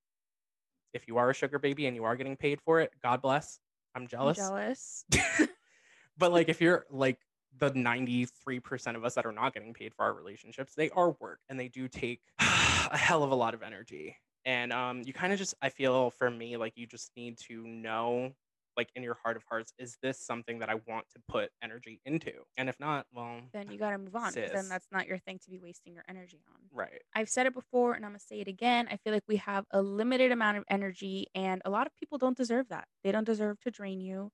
[0.93, 3.59] if you are a sugar baby and you are getting paid for it, God bless.
[3.95, 4.37] I'm I'm jealous.
[4.37, 5.05] jealous.
[6.17, 7.19] but like if you're like
[7.59, 11.39] the 93% of us that are not getting paid for our relationships, they are work
[11.49, 14.17] and they do take a hell of a lot of energy.
[14.45, 17.65] And um you kind of just I feel for me like you just need to
[17.65, 18.33] know
[18.75, 22.01] like in your heart of hearts is this something that I want to put energy
[22.05, 22.31] into?
[22.57, 24.31] And if not, well, then you gotta move on.
[24.33, 24.51] Sis.
[24.51, 26.59] Then that's not your thing to be wasting your energy on.
[26.71, 27.01] right.
[27.15, 28.87] I've said it before and I'm gonna say it again.
[28.91, 32.17] I feel like we have a limited amount of energy and a lot of people
[32.17, 32.87] don't deserve that.
[33.03, 34.31] They don't deserve to drain you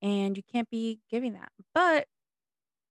[0.00, 1.50] and you can't be giving that.
[1.74, 2.06] But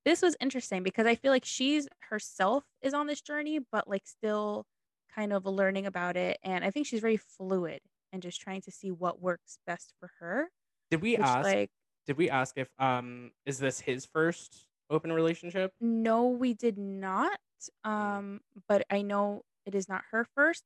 [0.05, 4.03] this was interesting because I feel like she's herself is on this journey, but like
[4.05, 4.65] still
[5.13, 6.37] kind of learning about it.
[6.43, 10.11] And I think she's very fluid and just trying to see what works best for
[10.19, 10.49] her.
[10.89, 11.69] Did we Which ask like
[12.07, 15.71] did we ask if um is this his first open relationship?
[15.79, 17.39] No, we did not.
[17.85, 17.89] Mm.
[17.89, 20.63] Um, but I know it is not her first.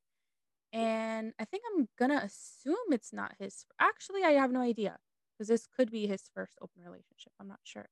[0.72, 3.66] And I think I'm gonna assume it's not his.
[3.80, 4.98] Actually, I have no idea
[5.34, 7.34] because this could be his first open relationship.
[7.40, 7.88] I'm not sure.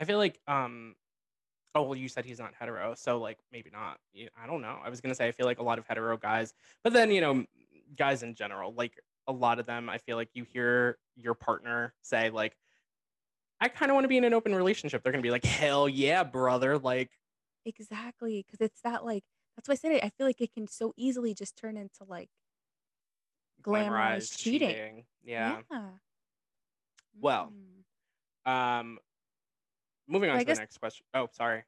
[0.00, 0.94] I feel like um
[1.74, 3.98] oh well you said he's not hetero, so like maybe not.
[4.42, 4.78] I don't know.
[4.84, 7.20] I was gonna say I feel like a lot of hetero guys, but then you
[7.20, 7.44] know
[7.96, 8.94] guys in general, like
[9.26, 12.56] a lot of them, I feel like you hear your partner say like,
[13.60, 15.02] I kind of want to be in an open relationship.
[15.02, 16.78] They're gonna be like, hell yeah, brother.
[16.78, 17.10] Like
[17.64, 19.24] Exactly, because it's that like
[19.56, 20.04] that's why I said it.
[20.04, 22.30] I feel like it can so easily just turn into like
[23.62, 25.04] glamorized cheating.
[25.24, 25.58] Yeah.
[25.70, 25.88] Yeah.
[27.20, 27.78] Well, Mm.
[28.80, 28.98] Um,
[30.08, 31.04] moving on I to guess- the next question.
[31.14, 31.64] Oh, sorry.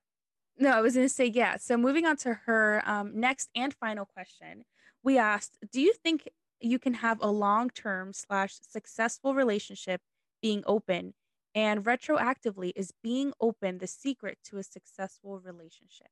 [0.58, 1.56] No, I was going to say, yeah.
[1.56, 4.64] So moving on to her um, next and final question,
[5.02, 6.28] we asked, do you think
[6.60, 10.02] you can have a long-term slash successful relationship
[10.42, 11.14] being open
[11.54, 16.08] and retroactively is being open the secret to a successful relationship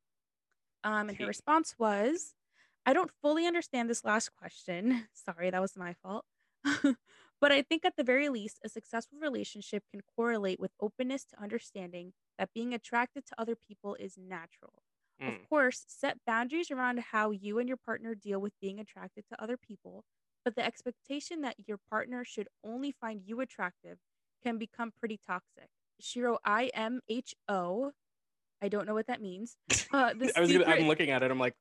[0.83, 2.33] um, and her response was
[2.85, 6.25] i don't fully understand this last question sorry that was my fault
[7.41, 11.41] but i think at the very least a successful relationship can correlate with openness to
[11.41, 14.73] understanding that being attracted to other people is natural
[15.21, 15.35] Mm.
[15.35, 19.43] of course, set boundaries around how you and your partner deal with being attracted to
[19.43, 20.05] other people,
[20.45, 23.97] but the expectation that your partner should only find you attractive
[24.41, 25.67] can become pretty toxic.
[25.99, 27.91] Shiro I M H O.
[28.61, 29.57] I don't know what that means.
[29.91, 31.31] Uh, I was gonna, I'm looking at it.
[31.31, 31.55] I'm like,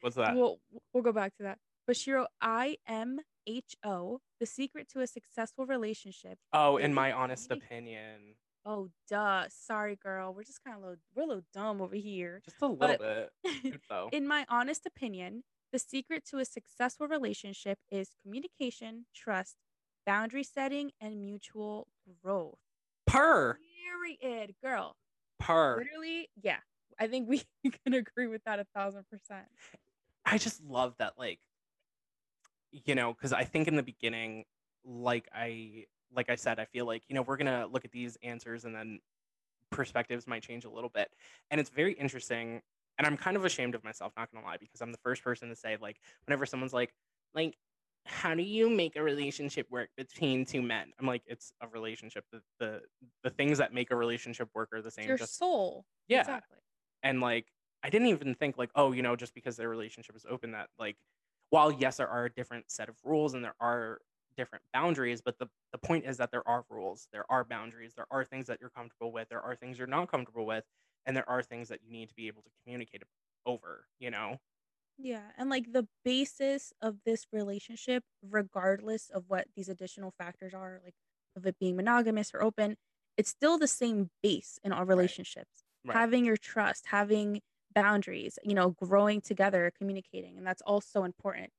[0.00, 0.34] what's that?
[0.34, 0.58] We'll
[0.94, 1.58] we'll go back to that.
[1.86, 4.20] But Shiro I M H O.
[4.40, 6.38] The secret to a successful relationship.
[6.52, 8.34] oh, in my honest opinion,
[8.64, 9.44] Oh, duh.
[9.48, 10.34] Sorry, girl.
[10.34, 12.42] We're just kind of little, we're a little dumb over here.
[12.44, 13.80] just a little But- bit.
[14.12, 19.56] In my honest opinion, the secret to a successful relationship is communication, trust,
[20.04, 21.88] boundary setting, and mutual
[22.22, 22.58] growth.
[23.06, 23.58] Purr,
[24.20, 24.96] Period, girl.
[25.38, 25.78] purr.
[25.78, 26.58] Literally, yeah.
[26.98, 27.42] I think we
[27.84, 29.46] can agree with that a thousand percent.
[30.26, 31.40] I just love that, like,
[32.72, 34.44] you know, because I think in the beginning,
[34.84, 38.16] like I, like I said, I feel like you know we're gonna look at these
[38.22, 39.00] answers and then
[39.70, 41.08] perspectives might change a little bit,
[41.50, 42.62] and it's very interesting.
[42.98, 45.48] And I'm kind of ashamed of myself, not gonna lie, because I'm the first person
[45.50, 46.92] to say like, whenever someone's like,
[47.34, 47.56] like,
[48.06, 50.92] how do you make a relationship work between two men?
[50.98, 52.24] I'm like, it's a relationship.
[52.32, 52.80] The the,
[53.22, 55.06] the things that make a relationship work are the same.
[55.08, 55.84] Your just soul.
[56.08, 56.20] Yeah.
[56.20, 56.58] Exactly.
[57.02, 57.46] and like
[57.82, 60.68] i didn't even think like oh you know just because their relationship is open that
[60.78, 60.96] like
[61.50, 64.00] while yes there are a different set of rules and there are
[64.36, 68.06] different boundaries but the, the point is that there are rules there are boundaries there
[68.10, 70.64] are things that you're comfortable with there are things you're not comfortable with
[71.06, 73.02] and there are things that you need to be able to communicate
[73.46, 74.38] over you know
[74.96, 75.30] Yeah.
[75.36, 80.94] And like the basis of this relationship, regardless of what these additional factors are, like
[81.36, 82.76] of it being monogamous or open,
[83.16, 85.62] it's still the same base in all relationships.
[85.84, 86.04] Right.
[86.04, 87.40] Having your trust, having
[87.74, 90.38] boundaries, you know, growing together, communicating.
[90.38, 91.52] And that's also important.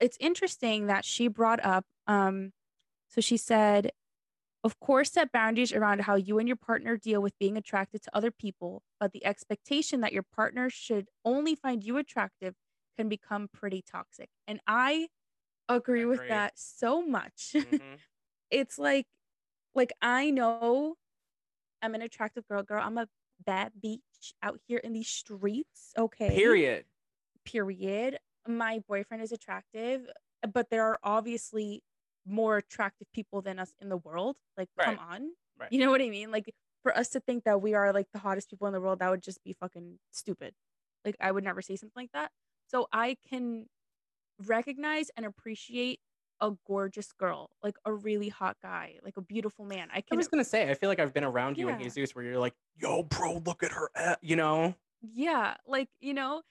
[0.00, 2.52] It's interesting that she brought up, um,
[3.08, 3.92] so she said,
[4.62, 8.16] of course, set boundaries around how you and your partner deal with being attracted to
[8.16, 12.54] other people, but the expectation that your partner should only find you attractive
[12.98, 14.28] can become pretty toxic.
[14.46, 15.08] And I
[15.68, 17.56] agree with that so much.
[17.64, 18.02] Mhm.
[18.50, 19.06] it's like
[19.74, 20.96] like I know
[21.82, 22.82] I'm an attractive girl, girl.
[22.84, 23.08] I'm a
[23.44, 24.00] bad beach
[24.42, 25.92] out here in these streets.
[25.96, 26.30] Okay.
[26.30, 26.84] period
[27.44, 28.18] Period.
[28.46, 30.06] My boyfriend is attractive,
[30.52, 31.82] but there are obviously
[32.26, 34.36] more attractive people than us in the world.
[34.56, 35.30] Like, come on.
[35.58, 35.72] Right.
[35.72, 36.30] You know what I mean?
[36.30, 39.00] Like for us to think that we are like the hottest people in the world,
[39.00, 40.54] that would just be fucking stupid.
[41.04, 42.30] Like I would never say something like that.
[42.68, 43.66] So I can
[44.46, 46.00] recognize and appreciate
[46.40, 49.88] a gorgeous girl, like a really hot guy, like a beautiful man.
[49.92, 51.84] I can, i was gonna say i feel like i've been around you and Yeah.
[51.84, 56.14] jesus where you're like yo bro look at her a-" you know yeah, like you
[56.14, 56.42] know,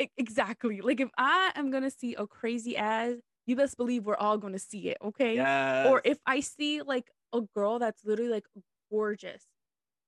[0.00, 0.80] e- exactly.
[0.80, 3.14] Like if I am gonna see a crazy ass,
[3.46, 5.34] you best believe we're all gonna see it, okay?
[5.36, 8.44] yeah or if I see like a girl that's literally like
[8.90, 9.44] gorgeous,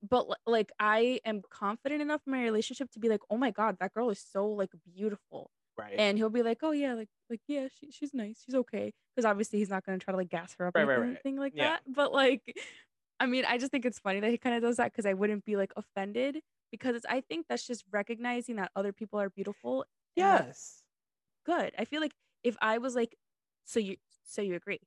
[0.09, 3.77] but like I am confident enough in my relationship to be like, oh my god,
[3.81, 7.41] that girl is so like beautiful, right and he'll be like, oh yeah, like like
[7.47, 10.55] yeah, she, she's nice, she's okay, because obviously he's not gonna try to like gas
[10.59, 11.07] her up Right, or right, right.
[11.11, 11.69] anything like Yeah.
[11.71, 11.83] that.
[11.87, 12.43] But like,
[13.21, 15.15] I mean, I just think it's funny that he kind of does that because I
[15.15, 19.31] wouldn't be like offended because it's, I think that's just recognizing that other people are
[19.31, 19.85] beautiful.
[20.17, 20.83] yes
[21.47, 21.73] good.
[21.79, 22.13] I feel like
[22.45, 23.17] if I was like,
[23.65, 24.81] so you so you agree?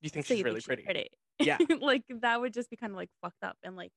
[0.00, 1.58] you think so she's you really think pretty Yeah.
[1.60, 1.76] Yeah.
[1.80, 3.92] like that would just be kind of like fucked up and like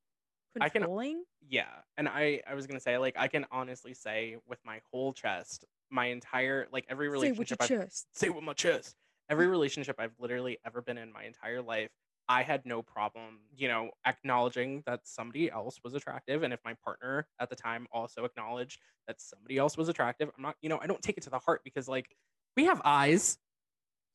[0.61, 1.23] I can- controlling.
[1.49, 1.65] Yeah,
[1.97, 5.65] and I I was gonna say like I can honestly say with my whole chest,
[5.91, 8.07] my entire like every Say with relationship your I've chest.
[8.13, 8.95] say with my chest,
[9.29, 11.91] every relationship I've literally ever been in my entire life,
[12.27, 16.73] I had no problem, you know, acknowledging that somebody else was attractive, and if my
[16.75, 20.79] partner at the time also acknowledged that somebody else was attractive, I'm not, you know,
[20.81, 22.15] I don't take it to the heart because like
[22.55, 23.38] we have eyes.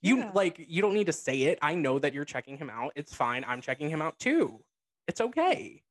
[0.02, 0.32] You Yeah.
[0.32, 1.58] like you don't need to say it.
[1.62, 2.92] I know that you're checking him out.
[2.96, 3.44] It's fine.
[3.46, 4.64] I'm checking him out too.
[5.08, 5.84] It's okay.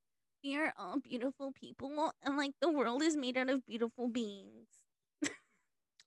[0.44, 4.68] We are all beautiful people, and like the world is made out of beautiful beings.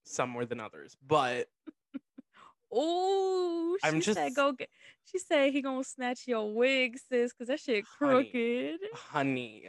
[0.05, 1.49] Some more than others, but
[2.75, 4.69] Oh, she I'm said just- go get.
[5.05, 8.79] She said he gonna snatch your wig, sis, cause that shit crooked.
[8.95, 9.65] honey,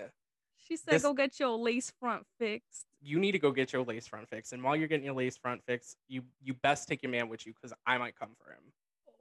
[0.57, 2.85] She said this- go get your lace front fixed.
[3.01, 5.35] you need to go get your lace front fixed, And while you're getting your lace
[5.35, 8.51] front fixed, you you best take your man with you because I might come for
[8.51, 8.61] him.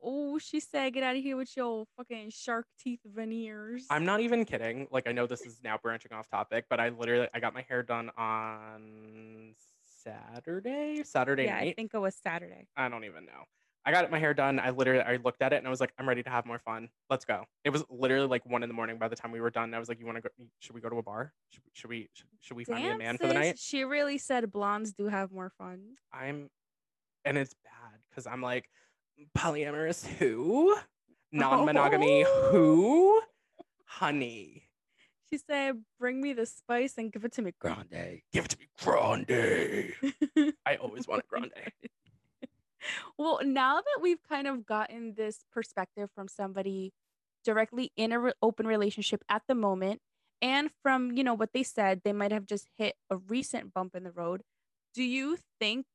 [0.05, 3.87] Oh, she said get out of here with your fucking shark teeth veneers.
[3.91, 4.87] I'm not even kidding.
[4.93, 7.63] Like I know this is now branching off topic, but I literally I got my
[7.63, 9.55] hair done on
[10.03, 12.67] Saturday, Saturday yeah, I think it was Saturday.
[12.77, 13.45] I don't even know.
[13.85, 14.61] I got my hair done.
[14.61, 16.61] I literally I looked at it and I was like, I'm ready to have more
[16.61, 16.89] fun.
[17.11, 17.47] Let's go.
[17.65, 19.75] It was literally like one in the morning by the time we were done.
[19.75, 20.29] I was like, you want to go?
[20.61, 21.33] Should we go to a bar?
[21.51, 22.09] Should, should we?
[22.41, 23.59] Should, we find me a man for the night?
[23.59, 25.81] She really said blondes do have more fun.
[26.13, 26.49] I'm,
[27.25, 28.69] and it's bad because I'm like,
[29.37, 30.77] polyamorous who?
[31.33, 32.49] Non-monogamy Oh.
[32.53, 33.21] who?
[33.87, 34.69] Honey,
[35.33, 38.59] She said, "Bring me the spice and give it to me grande." give it to
[38.59, 39.95] me grande.
[40.67, 41.53] I always want a grande.
[43.19, 46.93] well, now that we've kind of gotten this perspective from somebody
[47.47, 50.03] directly in an re- open relationship at the moment,
[50.43, 53.95] and from you know what they said, they might have just hit a recent bump
[53.95, 54.43] in the road.
[54.93, 55.87] Do you think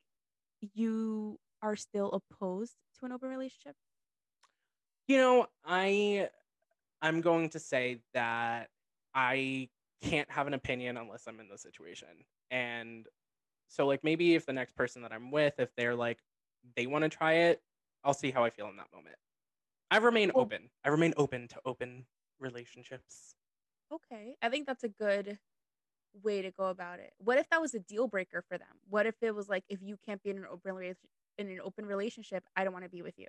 [0.74, 3.76] you are still opposed to an open relationship?
[5.08, 6.30] You know, I
[7.04, 8.70] I'm going to say that
[9.18, 9.68] I
[10.04, 12.08] can't have an opinion unless I'm in the situation.
[12.52, 13.08] And
[13.68, 16.20] so like maybe if the next person that I'm with, if they're like
[16.76, 17.62] they want to try it,
[18.04, 19.16] I'll see how I feel in that moment.
[19.90, 20.70] I remain Well- open.
[20.86, 22.06] I remain open to open
[22.40, 23.34] relationships.
[23.92, 25.40] Okay, I think that's a good
[26.22, 27.14] way to go about it.
[27.18, 28.68] What if that was a deal breaker for them?
[28.90, 30.96] What if it was like, if you can't be in an open rela-
[31.40, 33.28] in an open relationship, I don't want to be with you.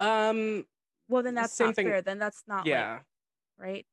[0.00, 0.66] Um
[1.08, 2.02] Well, then that's Same not thing- fair.
[2.02, 3.00] Then that's not like- yeah.
[3.56, 3.86] right,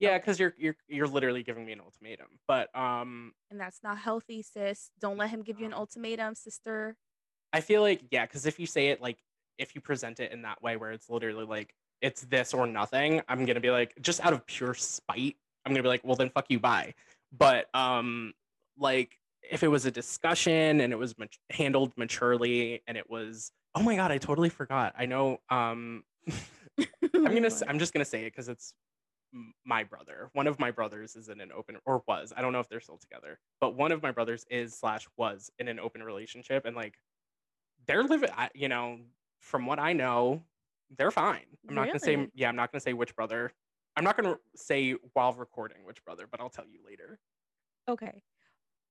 [0.00, 2.26] Yeah, cuz you're you're you're literally giving me an ultimatum.
[2.46, 4.90] But um and that's not healthy, sis.
[4.98, 6.96] Don't let him give you an ultimatum, sister.
[7.52, 9.18] I feel like yeah, because if you say it like
[9.58, 13.22] if you present it in that way where it's literally like it's this or nothing,
[13.28, 16.30] I'm gonna be like just out of pure spite, I'm gonna be like, well then
[16.30, 16.94] fuck you, bye.
[17.36, 18.34] But um,
[18.78, 23.52] like if it was a discussion and it was mat- handled maturely and it was
[23.74, 24.94] oh my god, I totally forgot.
[24.98, 26.04] I know um,
[26.78, 28.74] I'm gonna i'm just gonna say it because it's
[29.64, 30.30] my brother.
[30.32, 32.32] One of my brothers is in an open or was.
[32.36, 35.50] I don't know if they're still together, but one of my brothers is slash was
[35.58, 36.94] in an open relationship and like
[37.86, 38.30] they're living.
[38.54, 38.98] You know,
[39.40, 40.42] from what I know,
[40.96, 41.46] they're fine.
[41.68, 42.48] I'm not gonna say yeah.
[42.48, 43.52] I'm not gonna say which brother.
[43.96, 47.18] I'm not gonna say while recording which brother, but I'll tell you later.
[47.88, 48.22] Okay,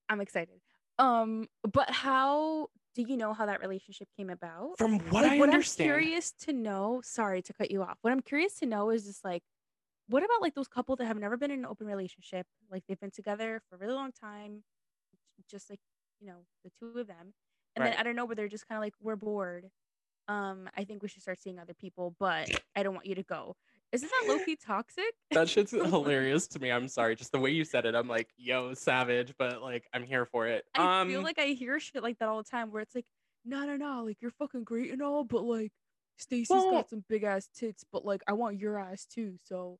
[0.09, 0.59] I'm excited.
[0.99, 4.77] Um, but how do you know how that relationship came about?
[4.77, 7.97] From what like, I what understand, I'm curious to know, sorry to cut you off.
[8.01, 9.41] What I'm curious to know is just like,
[10.07, 12.45] what about like those couple that have never been in an open relationship?
[12.71, 14.63] Like they've been together for a really long time,
[15.49, 15.79] just like
[16.19, 17.33] you know the two of them,
[17.75, 17.91] and Right.
[17.91, 19.69] then I don't know, where they're just kind of like we're bored.
[20.27, 23.23] Um, I think we should start seeing other people, but I don't want you to
[23.23, 23.55] go.
[23.91, 25.13] Isn't that low key toxic?
[25.31, 26.71] that shit's hilarious to me.
[26.71, 27.93] I'm sorry, just the way you said it.
[27.93, 30.63] I'm like, yo, savage, but like I'm here for it.
[30.75, 33.05] I um, feel like I hear shit like that all the time where it's like,
[33.45, 35.71] no, no, no, like you're fucking great and all, but like
[36.17, 39.35] Stacy's Well- got some big ass tits, but like I want your ass too.
[39.43, 39.77] So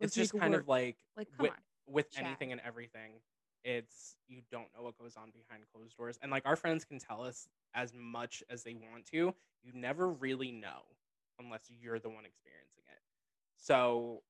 [0.00, 1.52] it's just kind work." of like like with,
[1.86, 3.12] with anything and everything
[3.66, 6.18] it's you don't know what goes on behind closed doors.
[6.22, 9.34] And like our friends can tell us as much as they want to.
[9.64, 10.86] You never really know
[11.40, 13.00] unless you're the one experiencing it.
[13.56, 14.22] So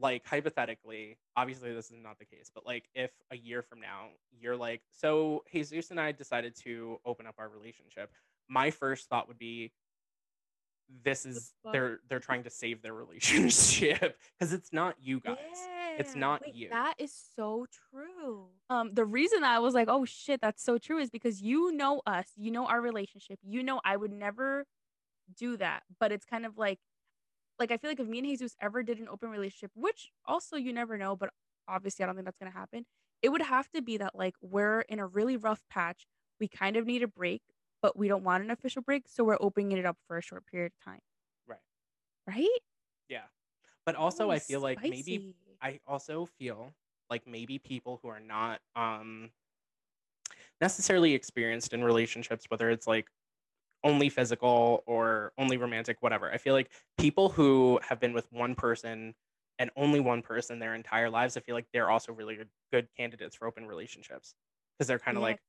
[0.00, 4.08] like hypothetically obviously this is not the case but like if a year from now
[4.38, 8.10] you're like so jesus and i decided to open up our relationship
[8.48, 9.72] my first thought would be
[11.04, 15.36] this is they're they're trying to save their relationship because it's not you guys
[15.98, 16.68] it's not wait, you.
[16.68, 18.46] That is so true.
[18.70, 22.02] Um, the reason I was like, oh shit, that's so true is because you know
[22.06, 24.66] us, you know our relationship, you know I would never
[25.36, 25.82] do that.
[25.98, 26.78] But it's kind of like
[27.58, 30.56] like I feel like if me and Jesus ever did an open relationship, which also
[30.56, 31.30] you never know, but
[31.68, 32.84] obviously I don't think that's gonna happen,
[33.22, 36.06] it would have to be that like we're in a really rough patch.
[36.38, 37.40] We kind of need a break,
[37.86, 40.44] but we don't want an official break, so we're opening it up for a short
[40.44, 40.98] period of time.
[41.46, 41.60] Right.
[42.26, 42.48] Right?
[43.08, 43.22] yeah
[43.84, 46.74] but also i feel like maybe i also feel
[47.08, 49.30] like maybe people who are not um
[50.60, 53.06] necessarily experienced in relationships whether it's like
[53.84, 58.54] only physical or only romantic whatever i feel like people who have been with one
[58.54, 59.14] person
[59.58, 62.38] and only one person their entire lives i feel like they're also really
[62.72, 64.34] good, candidates for open relationships
[64.78, 65.40] because they're kind of Yeah, like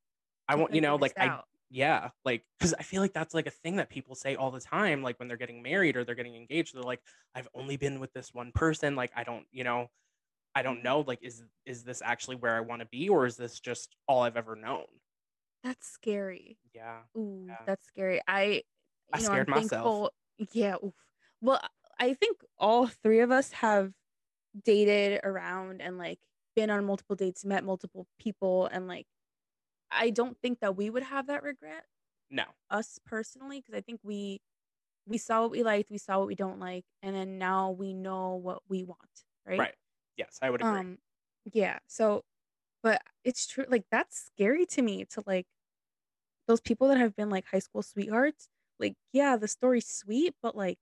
[0.48, 1.46] i want you know like out.
[1.70, 4.60] Yeah like because i feel like that's like a thing that people say all the
[4.60, 7.02] time like when they're getting married or they're getting engaged they're like
[7.36, 9.88] i've only been with this one person like i don't you know
[10.56, 13.36] i don't know like is is this actually where i want to be or is
[13.36, 14.86] this just all i've ever known
[15.64, 16.58] That's scary.
[16.74, 17.58] yeah Ooh, Yeah.
[17.66, 18.22] that's scary.
[18.28, 18.64] I,
[19.14, 19.72] I you know, scared I'm myself.
[19.72, 20.12] thankful.
[20.54, 20.76] Yeah.
[20.84, 20.94] Oof.
[21.42, 21.60] Well,
[22.00, 23.92] I think all three of us have
[24.64, 26.20] dated around and like
[26.56, 29.08] been on multiple dates, met multiple people, and like,
[29.92, 31.86] I don't think that we would have that regret
[32.30, 34.42] no us personally because I think we
[35.08, 37.94] we saw what we liked, we saw what we don't like, and then now we
[37.94, 39.68] know what we want, right?
[39.68, 39.76] right,
[40.16, 41.00] yes i would agree Um,
[41.54, 41.80] yeah.
[41.88, 42.26] So,
[42.84, 43.66] but it's true.
[43.70, 45.48] Like that's scary to me to like
[46.48, 50.56] those people that have been like high school sweethearts, like yeah, the story's sweet, but
[50.56, 50.80] like,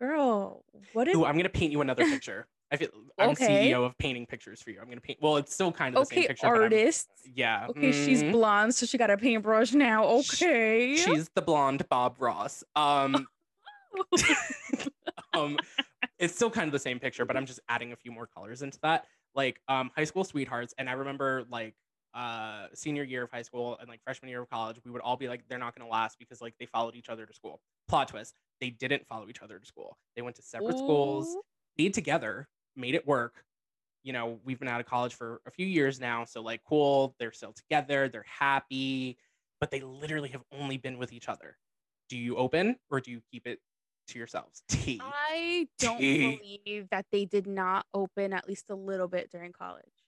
[0.00, 2.46] girl, what if Ooh, I'm gonna paint you another picture.
[2.70, 2.88] I feel
[3.18, 3.70] I'm Okay.
[3.70, 4.80] CEO of painting pictures for you.
[4.80, 5.18] I'm gonna paint.
[5.22, 6.46] Well, it's still kind of the same okay, picture.
[6.46, 7.08] artist?
[7.24, 7.66] yeah.
[7.70, 8.32] Okay, she's mhm.
[8.32, 10.04] blonde, so she got a paintbrush now.
[10.04, 10.96] Okay.
[10.96, 12.64] She's the blonde Bob Ross.
[12.74, 13.26] Um,
[15.34, 15.58] um,
[16.18, 18.62] it's still kind of the same picture, but I'm just adding a few more colors
[18.62, 19.06] into that.
[19.34, 21.74] Like um, high school sweethearts, and I remember like
[22.14, 25.16] uh senior year of high school and like freshman year of college, we would all
[25.16, 27.60] be like, they're not gonna last because like they followed each other to school.
[27.86, 29.96] Plot twist: they didn't follow each other to school.
[30.16, 31.42] They went to separate schools, Ooh.
[31.74, 33.44] stayed together, made it work.
[34.02, 37.14] You know, we've been out of college for a few years now, so like, cool.
[37.18, 38.08] They're still together.
[38.08, 39.18] They're happy,
[39.60, 41.58] but they literally have only been with each other.
[42.08, 43.60] Do you open or do you keep it
[44.08, 44.62] to yourselves?
[45.00, 46.38] I don't Tea.
[46.64, 50.04] believe that they did not open at least a little bit during college.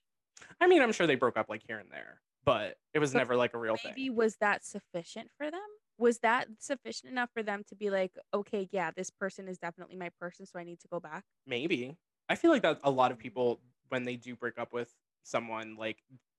[0.61, 3.19] I mean, I'm sure they broke up like here and there, but it was But
[3.19, 3.91] never like a real thing.
[3.95, 4.15] Maybe thing.
[4.15, 5.61] was that sufficient for them?
[5.97, 9.97] Was that sufficient enough for them to be like, okay, yeah, this person is definitely
[9.97, 11.25] my person, so I need to go back?
[11.45, 11.97] Maybe.
[12.29, 13.59] I feel like that a lot of people,
[13.89, 15.97] when they do break up with someone, like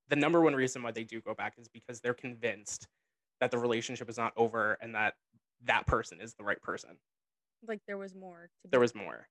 [0.09, 2.87] the number one reason why they do go back is because they're convinced
[3.41, 5.15] that the relationship is not over and that
[5.65, 6.91] that person is the right person.
[7.67, 9.29] Like there was more to there was more.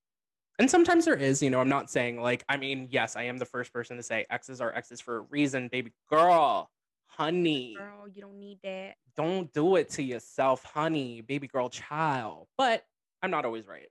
[0.59, 3.37] And sometimes there is, you know, I'm not saying like, I mean, yes, I am
[3.37, 6.69] the first person to say exes are exes for a reason, baby girl,
[7.07, 7.75] honey.
[7.77, 8.95] Girl, you don't need that.
[9.15, 12.47] Don't do it to yourself, honey, baby girl, child.
[12.57, 12.83] But
[13.21, 13.87] I'm not always right.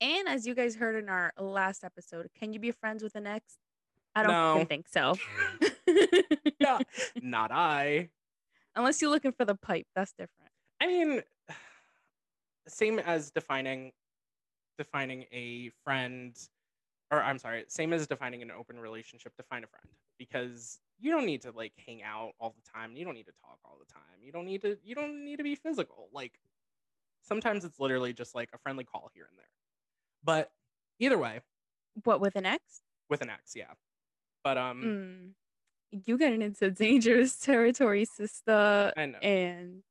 [0.00, 3.26] And as you guys heard in our last episode, can you be friends with an
[3.26, 3.56] ex?
[4.14, 4.64] I don't No.
[4.68, 5.16] think so.
[6.58, 6.78] Yeah.
[7.22, 8.08] not I.
[8.74, 10.50] Unless you're looking for the pipe, that's different.
[10.80, 11.22] I mean,
[12.68, 13.92] same as defining
[14.78, 16.36] defining a friend
[17.10, 19.86] or I'm sorry, same as defining an open relationship, define a friend
[20.18, 22.96] because you don't need to like hang out all the time.
[22.96, 24.02] You don't need to talk all the time.
[24.22, 26.08] You don't need to you don't need to be physical.
[26.12, 26.32] Like
[27.22, 29.44] sometimes it's literally just like a friendly call here and there.
[30.26, 30.50] But
[30.98, 31.40] either way,
[32.04, 32.82] What with an ex?
[33.08, 33.72] with an ex, yeah.
[34.44, 34.82] But um
[35.94, 36.02] Mm.
[36.04, 38.92] You getting into dangerous territory, sister.
[38.96, 39.18] I know.
[39.18, 39.82] And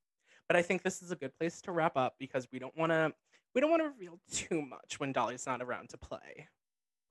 [0.48, 2.92] But I think this is a good place to wrap up because we don't want
[2.92, 3.14] to
[3.56, 6.50] we don't want to reveal too much when Dolly's not around to play.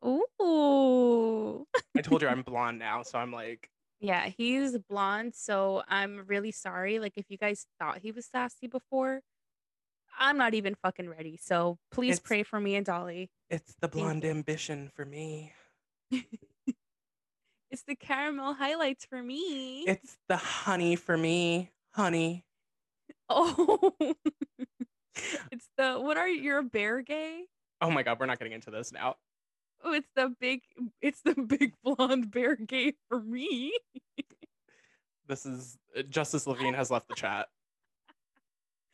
[0.05, 1.66] ooh.
[1.97, 3.70] I told you I'm blonde now, so I'm like,
[4.01, 6.99] Yeah, he's blonde, so I'm really sorry.
[6.99, 9.20] Like if you guys thought he was sassy before,
[10.19, 11.37] I'm not even fucking ready.
[11.37, 13.31] So please It's- pray for me and Dolly.
[13.51, 15.53] it's the blonde ambition for me.
[17.75, 19.81] It's the caramel highlights for me.
[19.81, 22.45] It's the honey for me, honey.
[23.29, 23.93] oh.
[25.51, 26.41] it's the what are you?
[26.41, 27.47] You're a bear gay?
[27.81, 29.17] Oh my god, we're not getting into this now.
[29.83, 30.61] Oh, it's the big
[31.03, 33.73] it's the big blonde bear gay for me.
[35.27, 35.77] This is
[36.09, 37.49] Justice Levine has left the chat.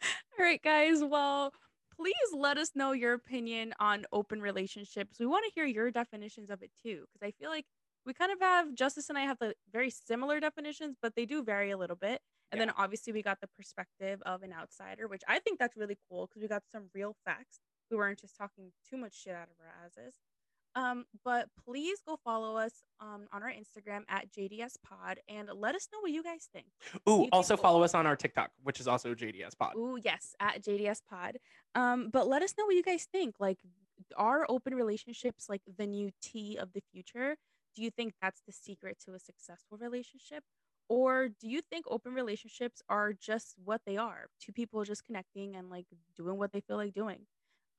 [0.39, 1.03] All right, guys.
[1.03, 1.53] Well,
[1.97, 5.19] please let us know your opinion on open relationships.
[5.19, 7.67] We want to hear your definitions of it too, because I feel like
[8.07, 11.43] we kind of have Justice and I have the very similar definitions, but they do
[11.43, 12.21] vary a little bit.
[12.53, 15.99] And then obviously we got the perspective of an outsider, which I think that's really
[16.09, 17.61] cool because we got some real facts.
[17.91, 20.15] We weren't just talking too much shit out of our asses.
[20.77, 25.75] Um, but please go follow us um, on our Instagram at JDS Pod and let
[25.75, 26.67] us know what you guys think.
[27.09, 29.75] Ooh, also follow us on our TikTok, which is also JDS Pod.
[29.77, 31.39] Ooh, yes, at JDS Pod.
[31.75, 33.37] Um, but let us know what you guys think.
[33.41, 33.59] Like,
[34.17, 37.37] are open relationships like the new T of the future?
[37.75, 40.43] Do you think that's the secret to a successful relationship?
[40.89, 44.27] Or do you think open relationships are just what they are?
[44.41, 47.27] Two people just connecting and like doing what they feel like doing.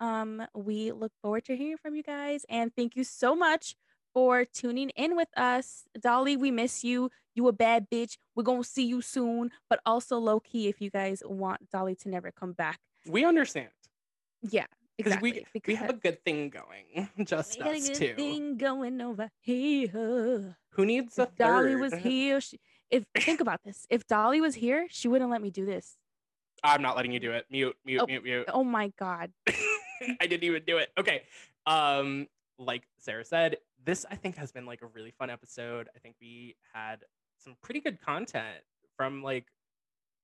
[0.05, 3.75] Um, we look forward to hearing from you guys and thank you so much
[4.15, 5.83] for tuning in with us.
[5.99, 7.11] Dolly, we miss you.
[7.35, 8.17] You a bad bitch.
[8.35, 9.51] We're gonna see you soon.
[9.69, 12.79] But also low key, if you guys want Dolly to never come back.
[13.07, 13.69] We understand
[14.41, 14.65] Yeah,
[14.97, 15.45] because exactly.
[15.55, 18.13] we we have a good thing going, just we us good too.
[18.15, 20.57] thing going over here.
[20.71, 22.01] Who needs a If Dolly was third?
[22.11, 25.65] here, she, if think about this, if Dolly was here, she wouldn't let me do
[25.65, 25.95] this.
[26.63, 27.45] I'm not letting you do it.
[27.49, 28.05] Mute, mute, Oh.
[28.07, 28.45] mute, mute.
[28.49, 29.31] Oh my god.
[30.21, 30.91] I didn't even do it.
[30.97, 31.23] Okay.
[31.65, 32.27] Um,
[32.57, 35.89] like Sarah said, this I think has been like a really fun episode.
[35.95, 37.03] I think we had
[37.37, 38.57] some pretty good content
[38.97, 39.47] from like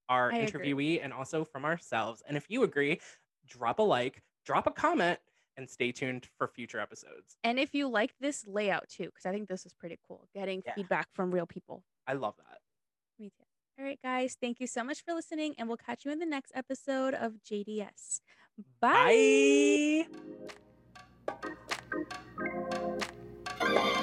[0.09, 0.73] our I agree.
[0.73, 2.21] interviewee and also from ourselves.
[2.27, 2.99] And if you agree,
[3.47, 5.19] drop a like, drop a comment,
[5.57, 7.35] and stay tuned for future episodes.
[7.43, 10.61] And if you like this layout too, because I think this is pretty cool, getting
[10.65, 10.75] Yeah.
[10.75, 11.83] feedback from real people.
[12.05, 12.59] I love that.
[13.17, 13.43] Me too.
[13.79, 14.37] All right, guys.
[14.39, 17.43] Thank you so much for listening, and we'll catch you in the next episode of
[17.43, 18.21] JDS.
[18.81, 20.07] Bye.
[23.59, 23.93] Bye.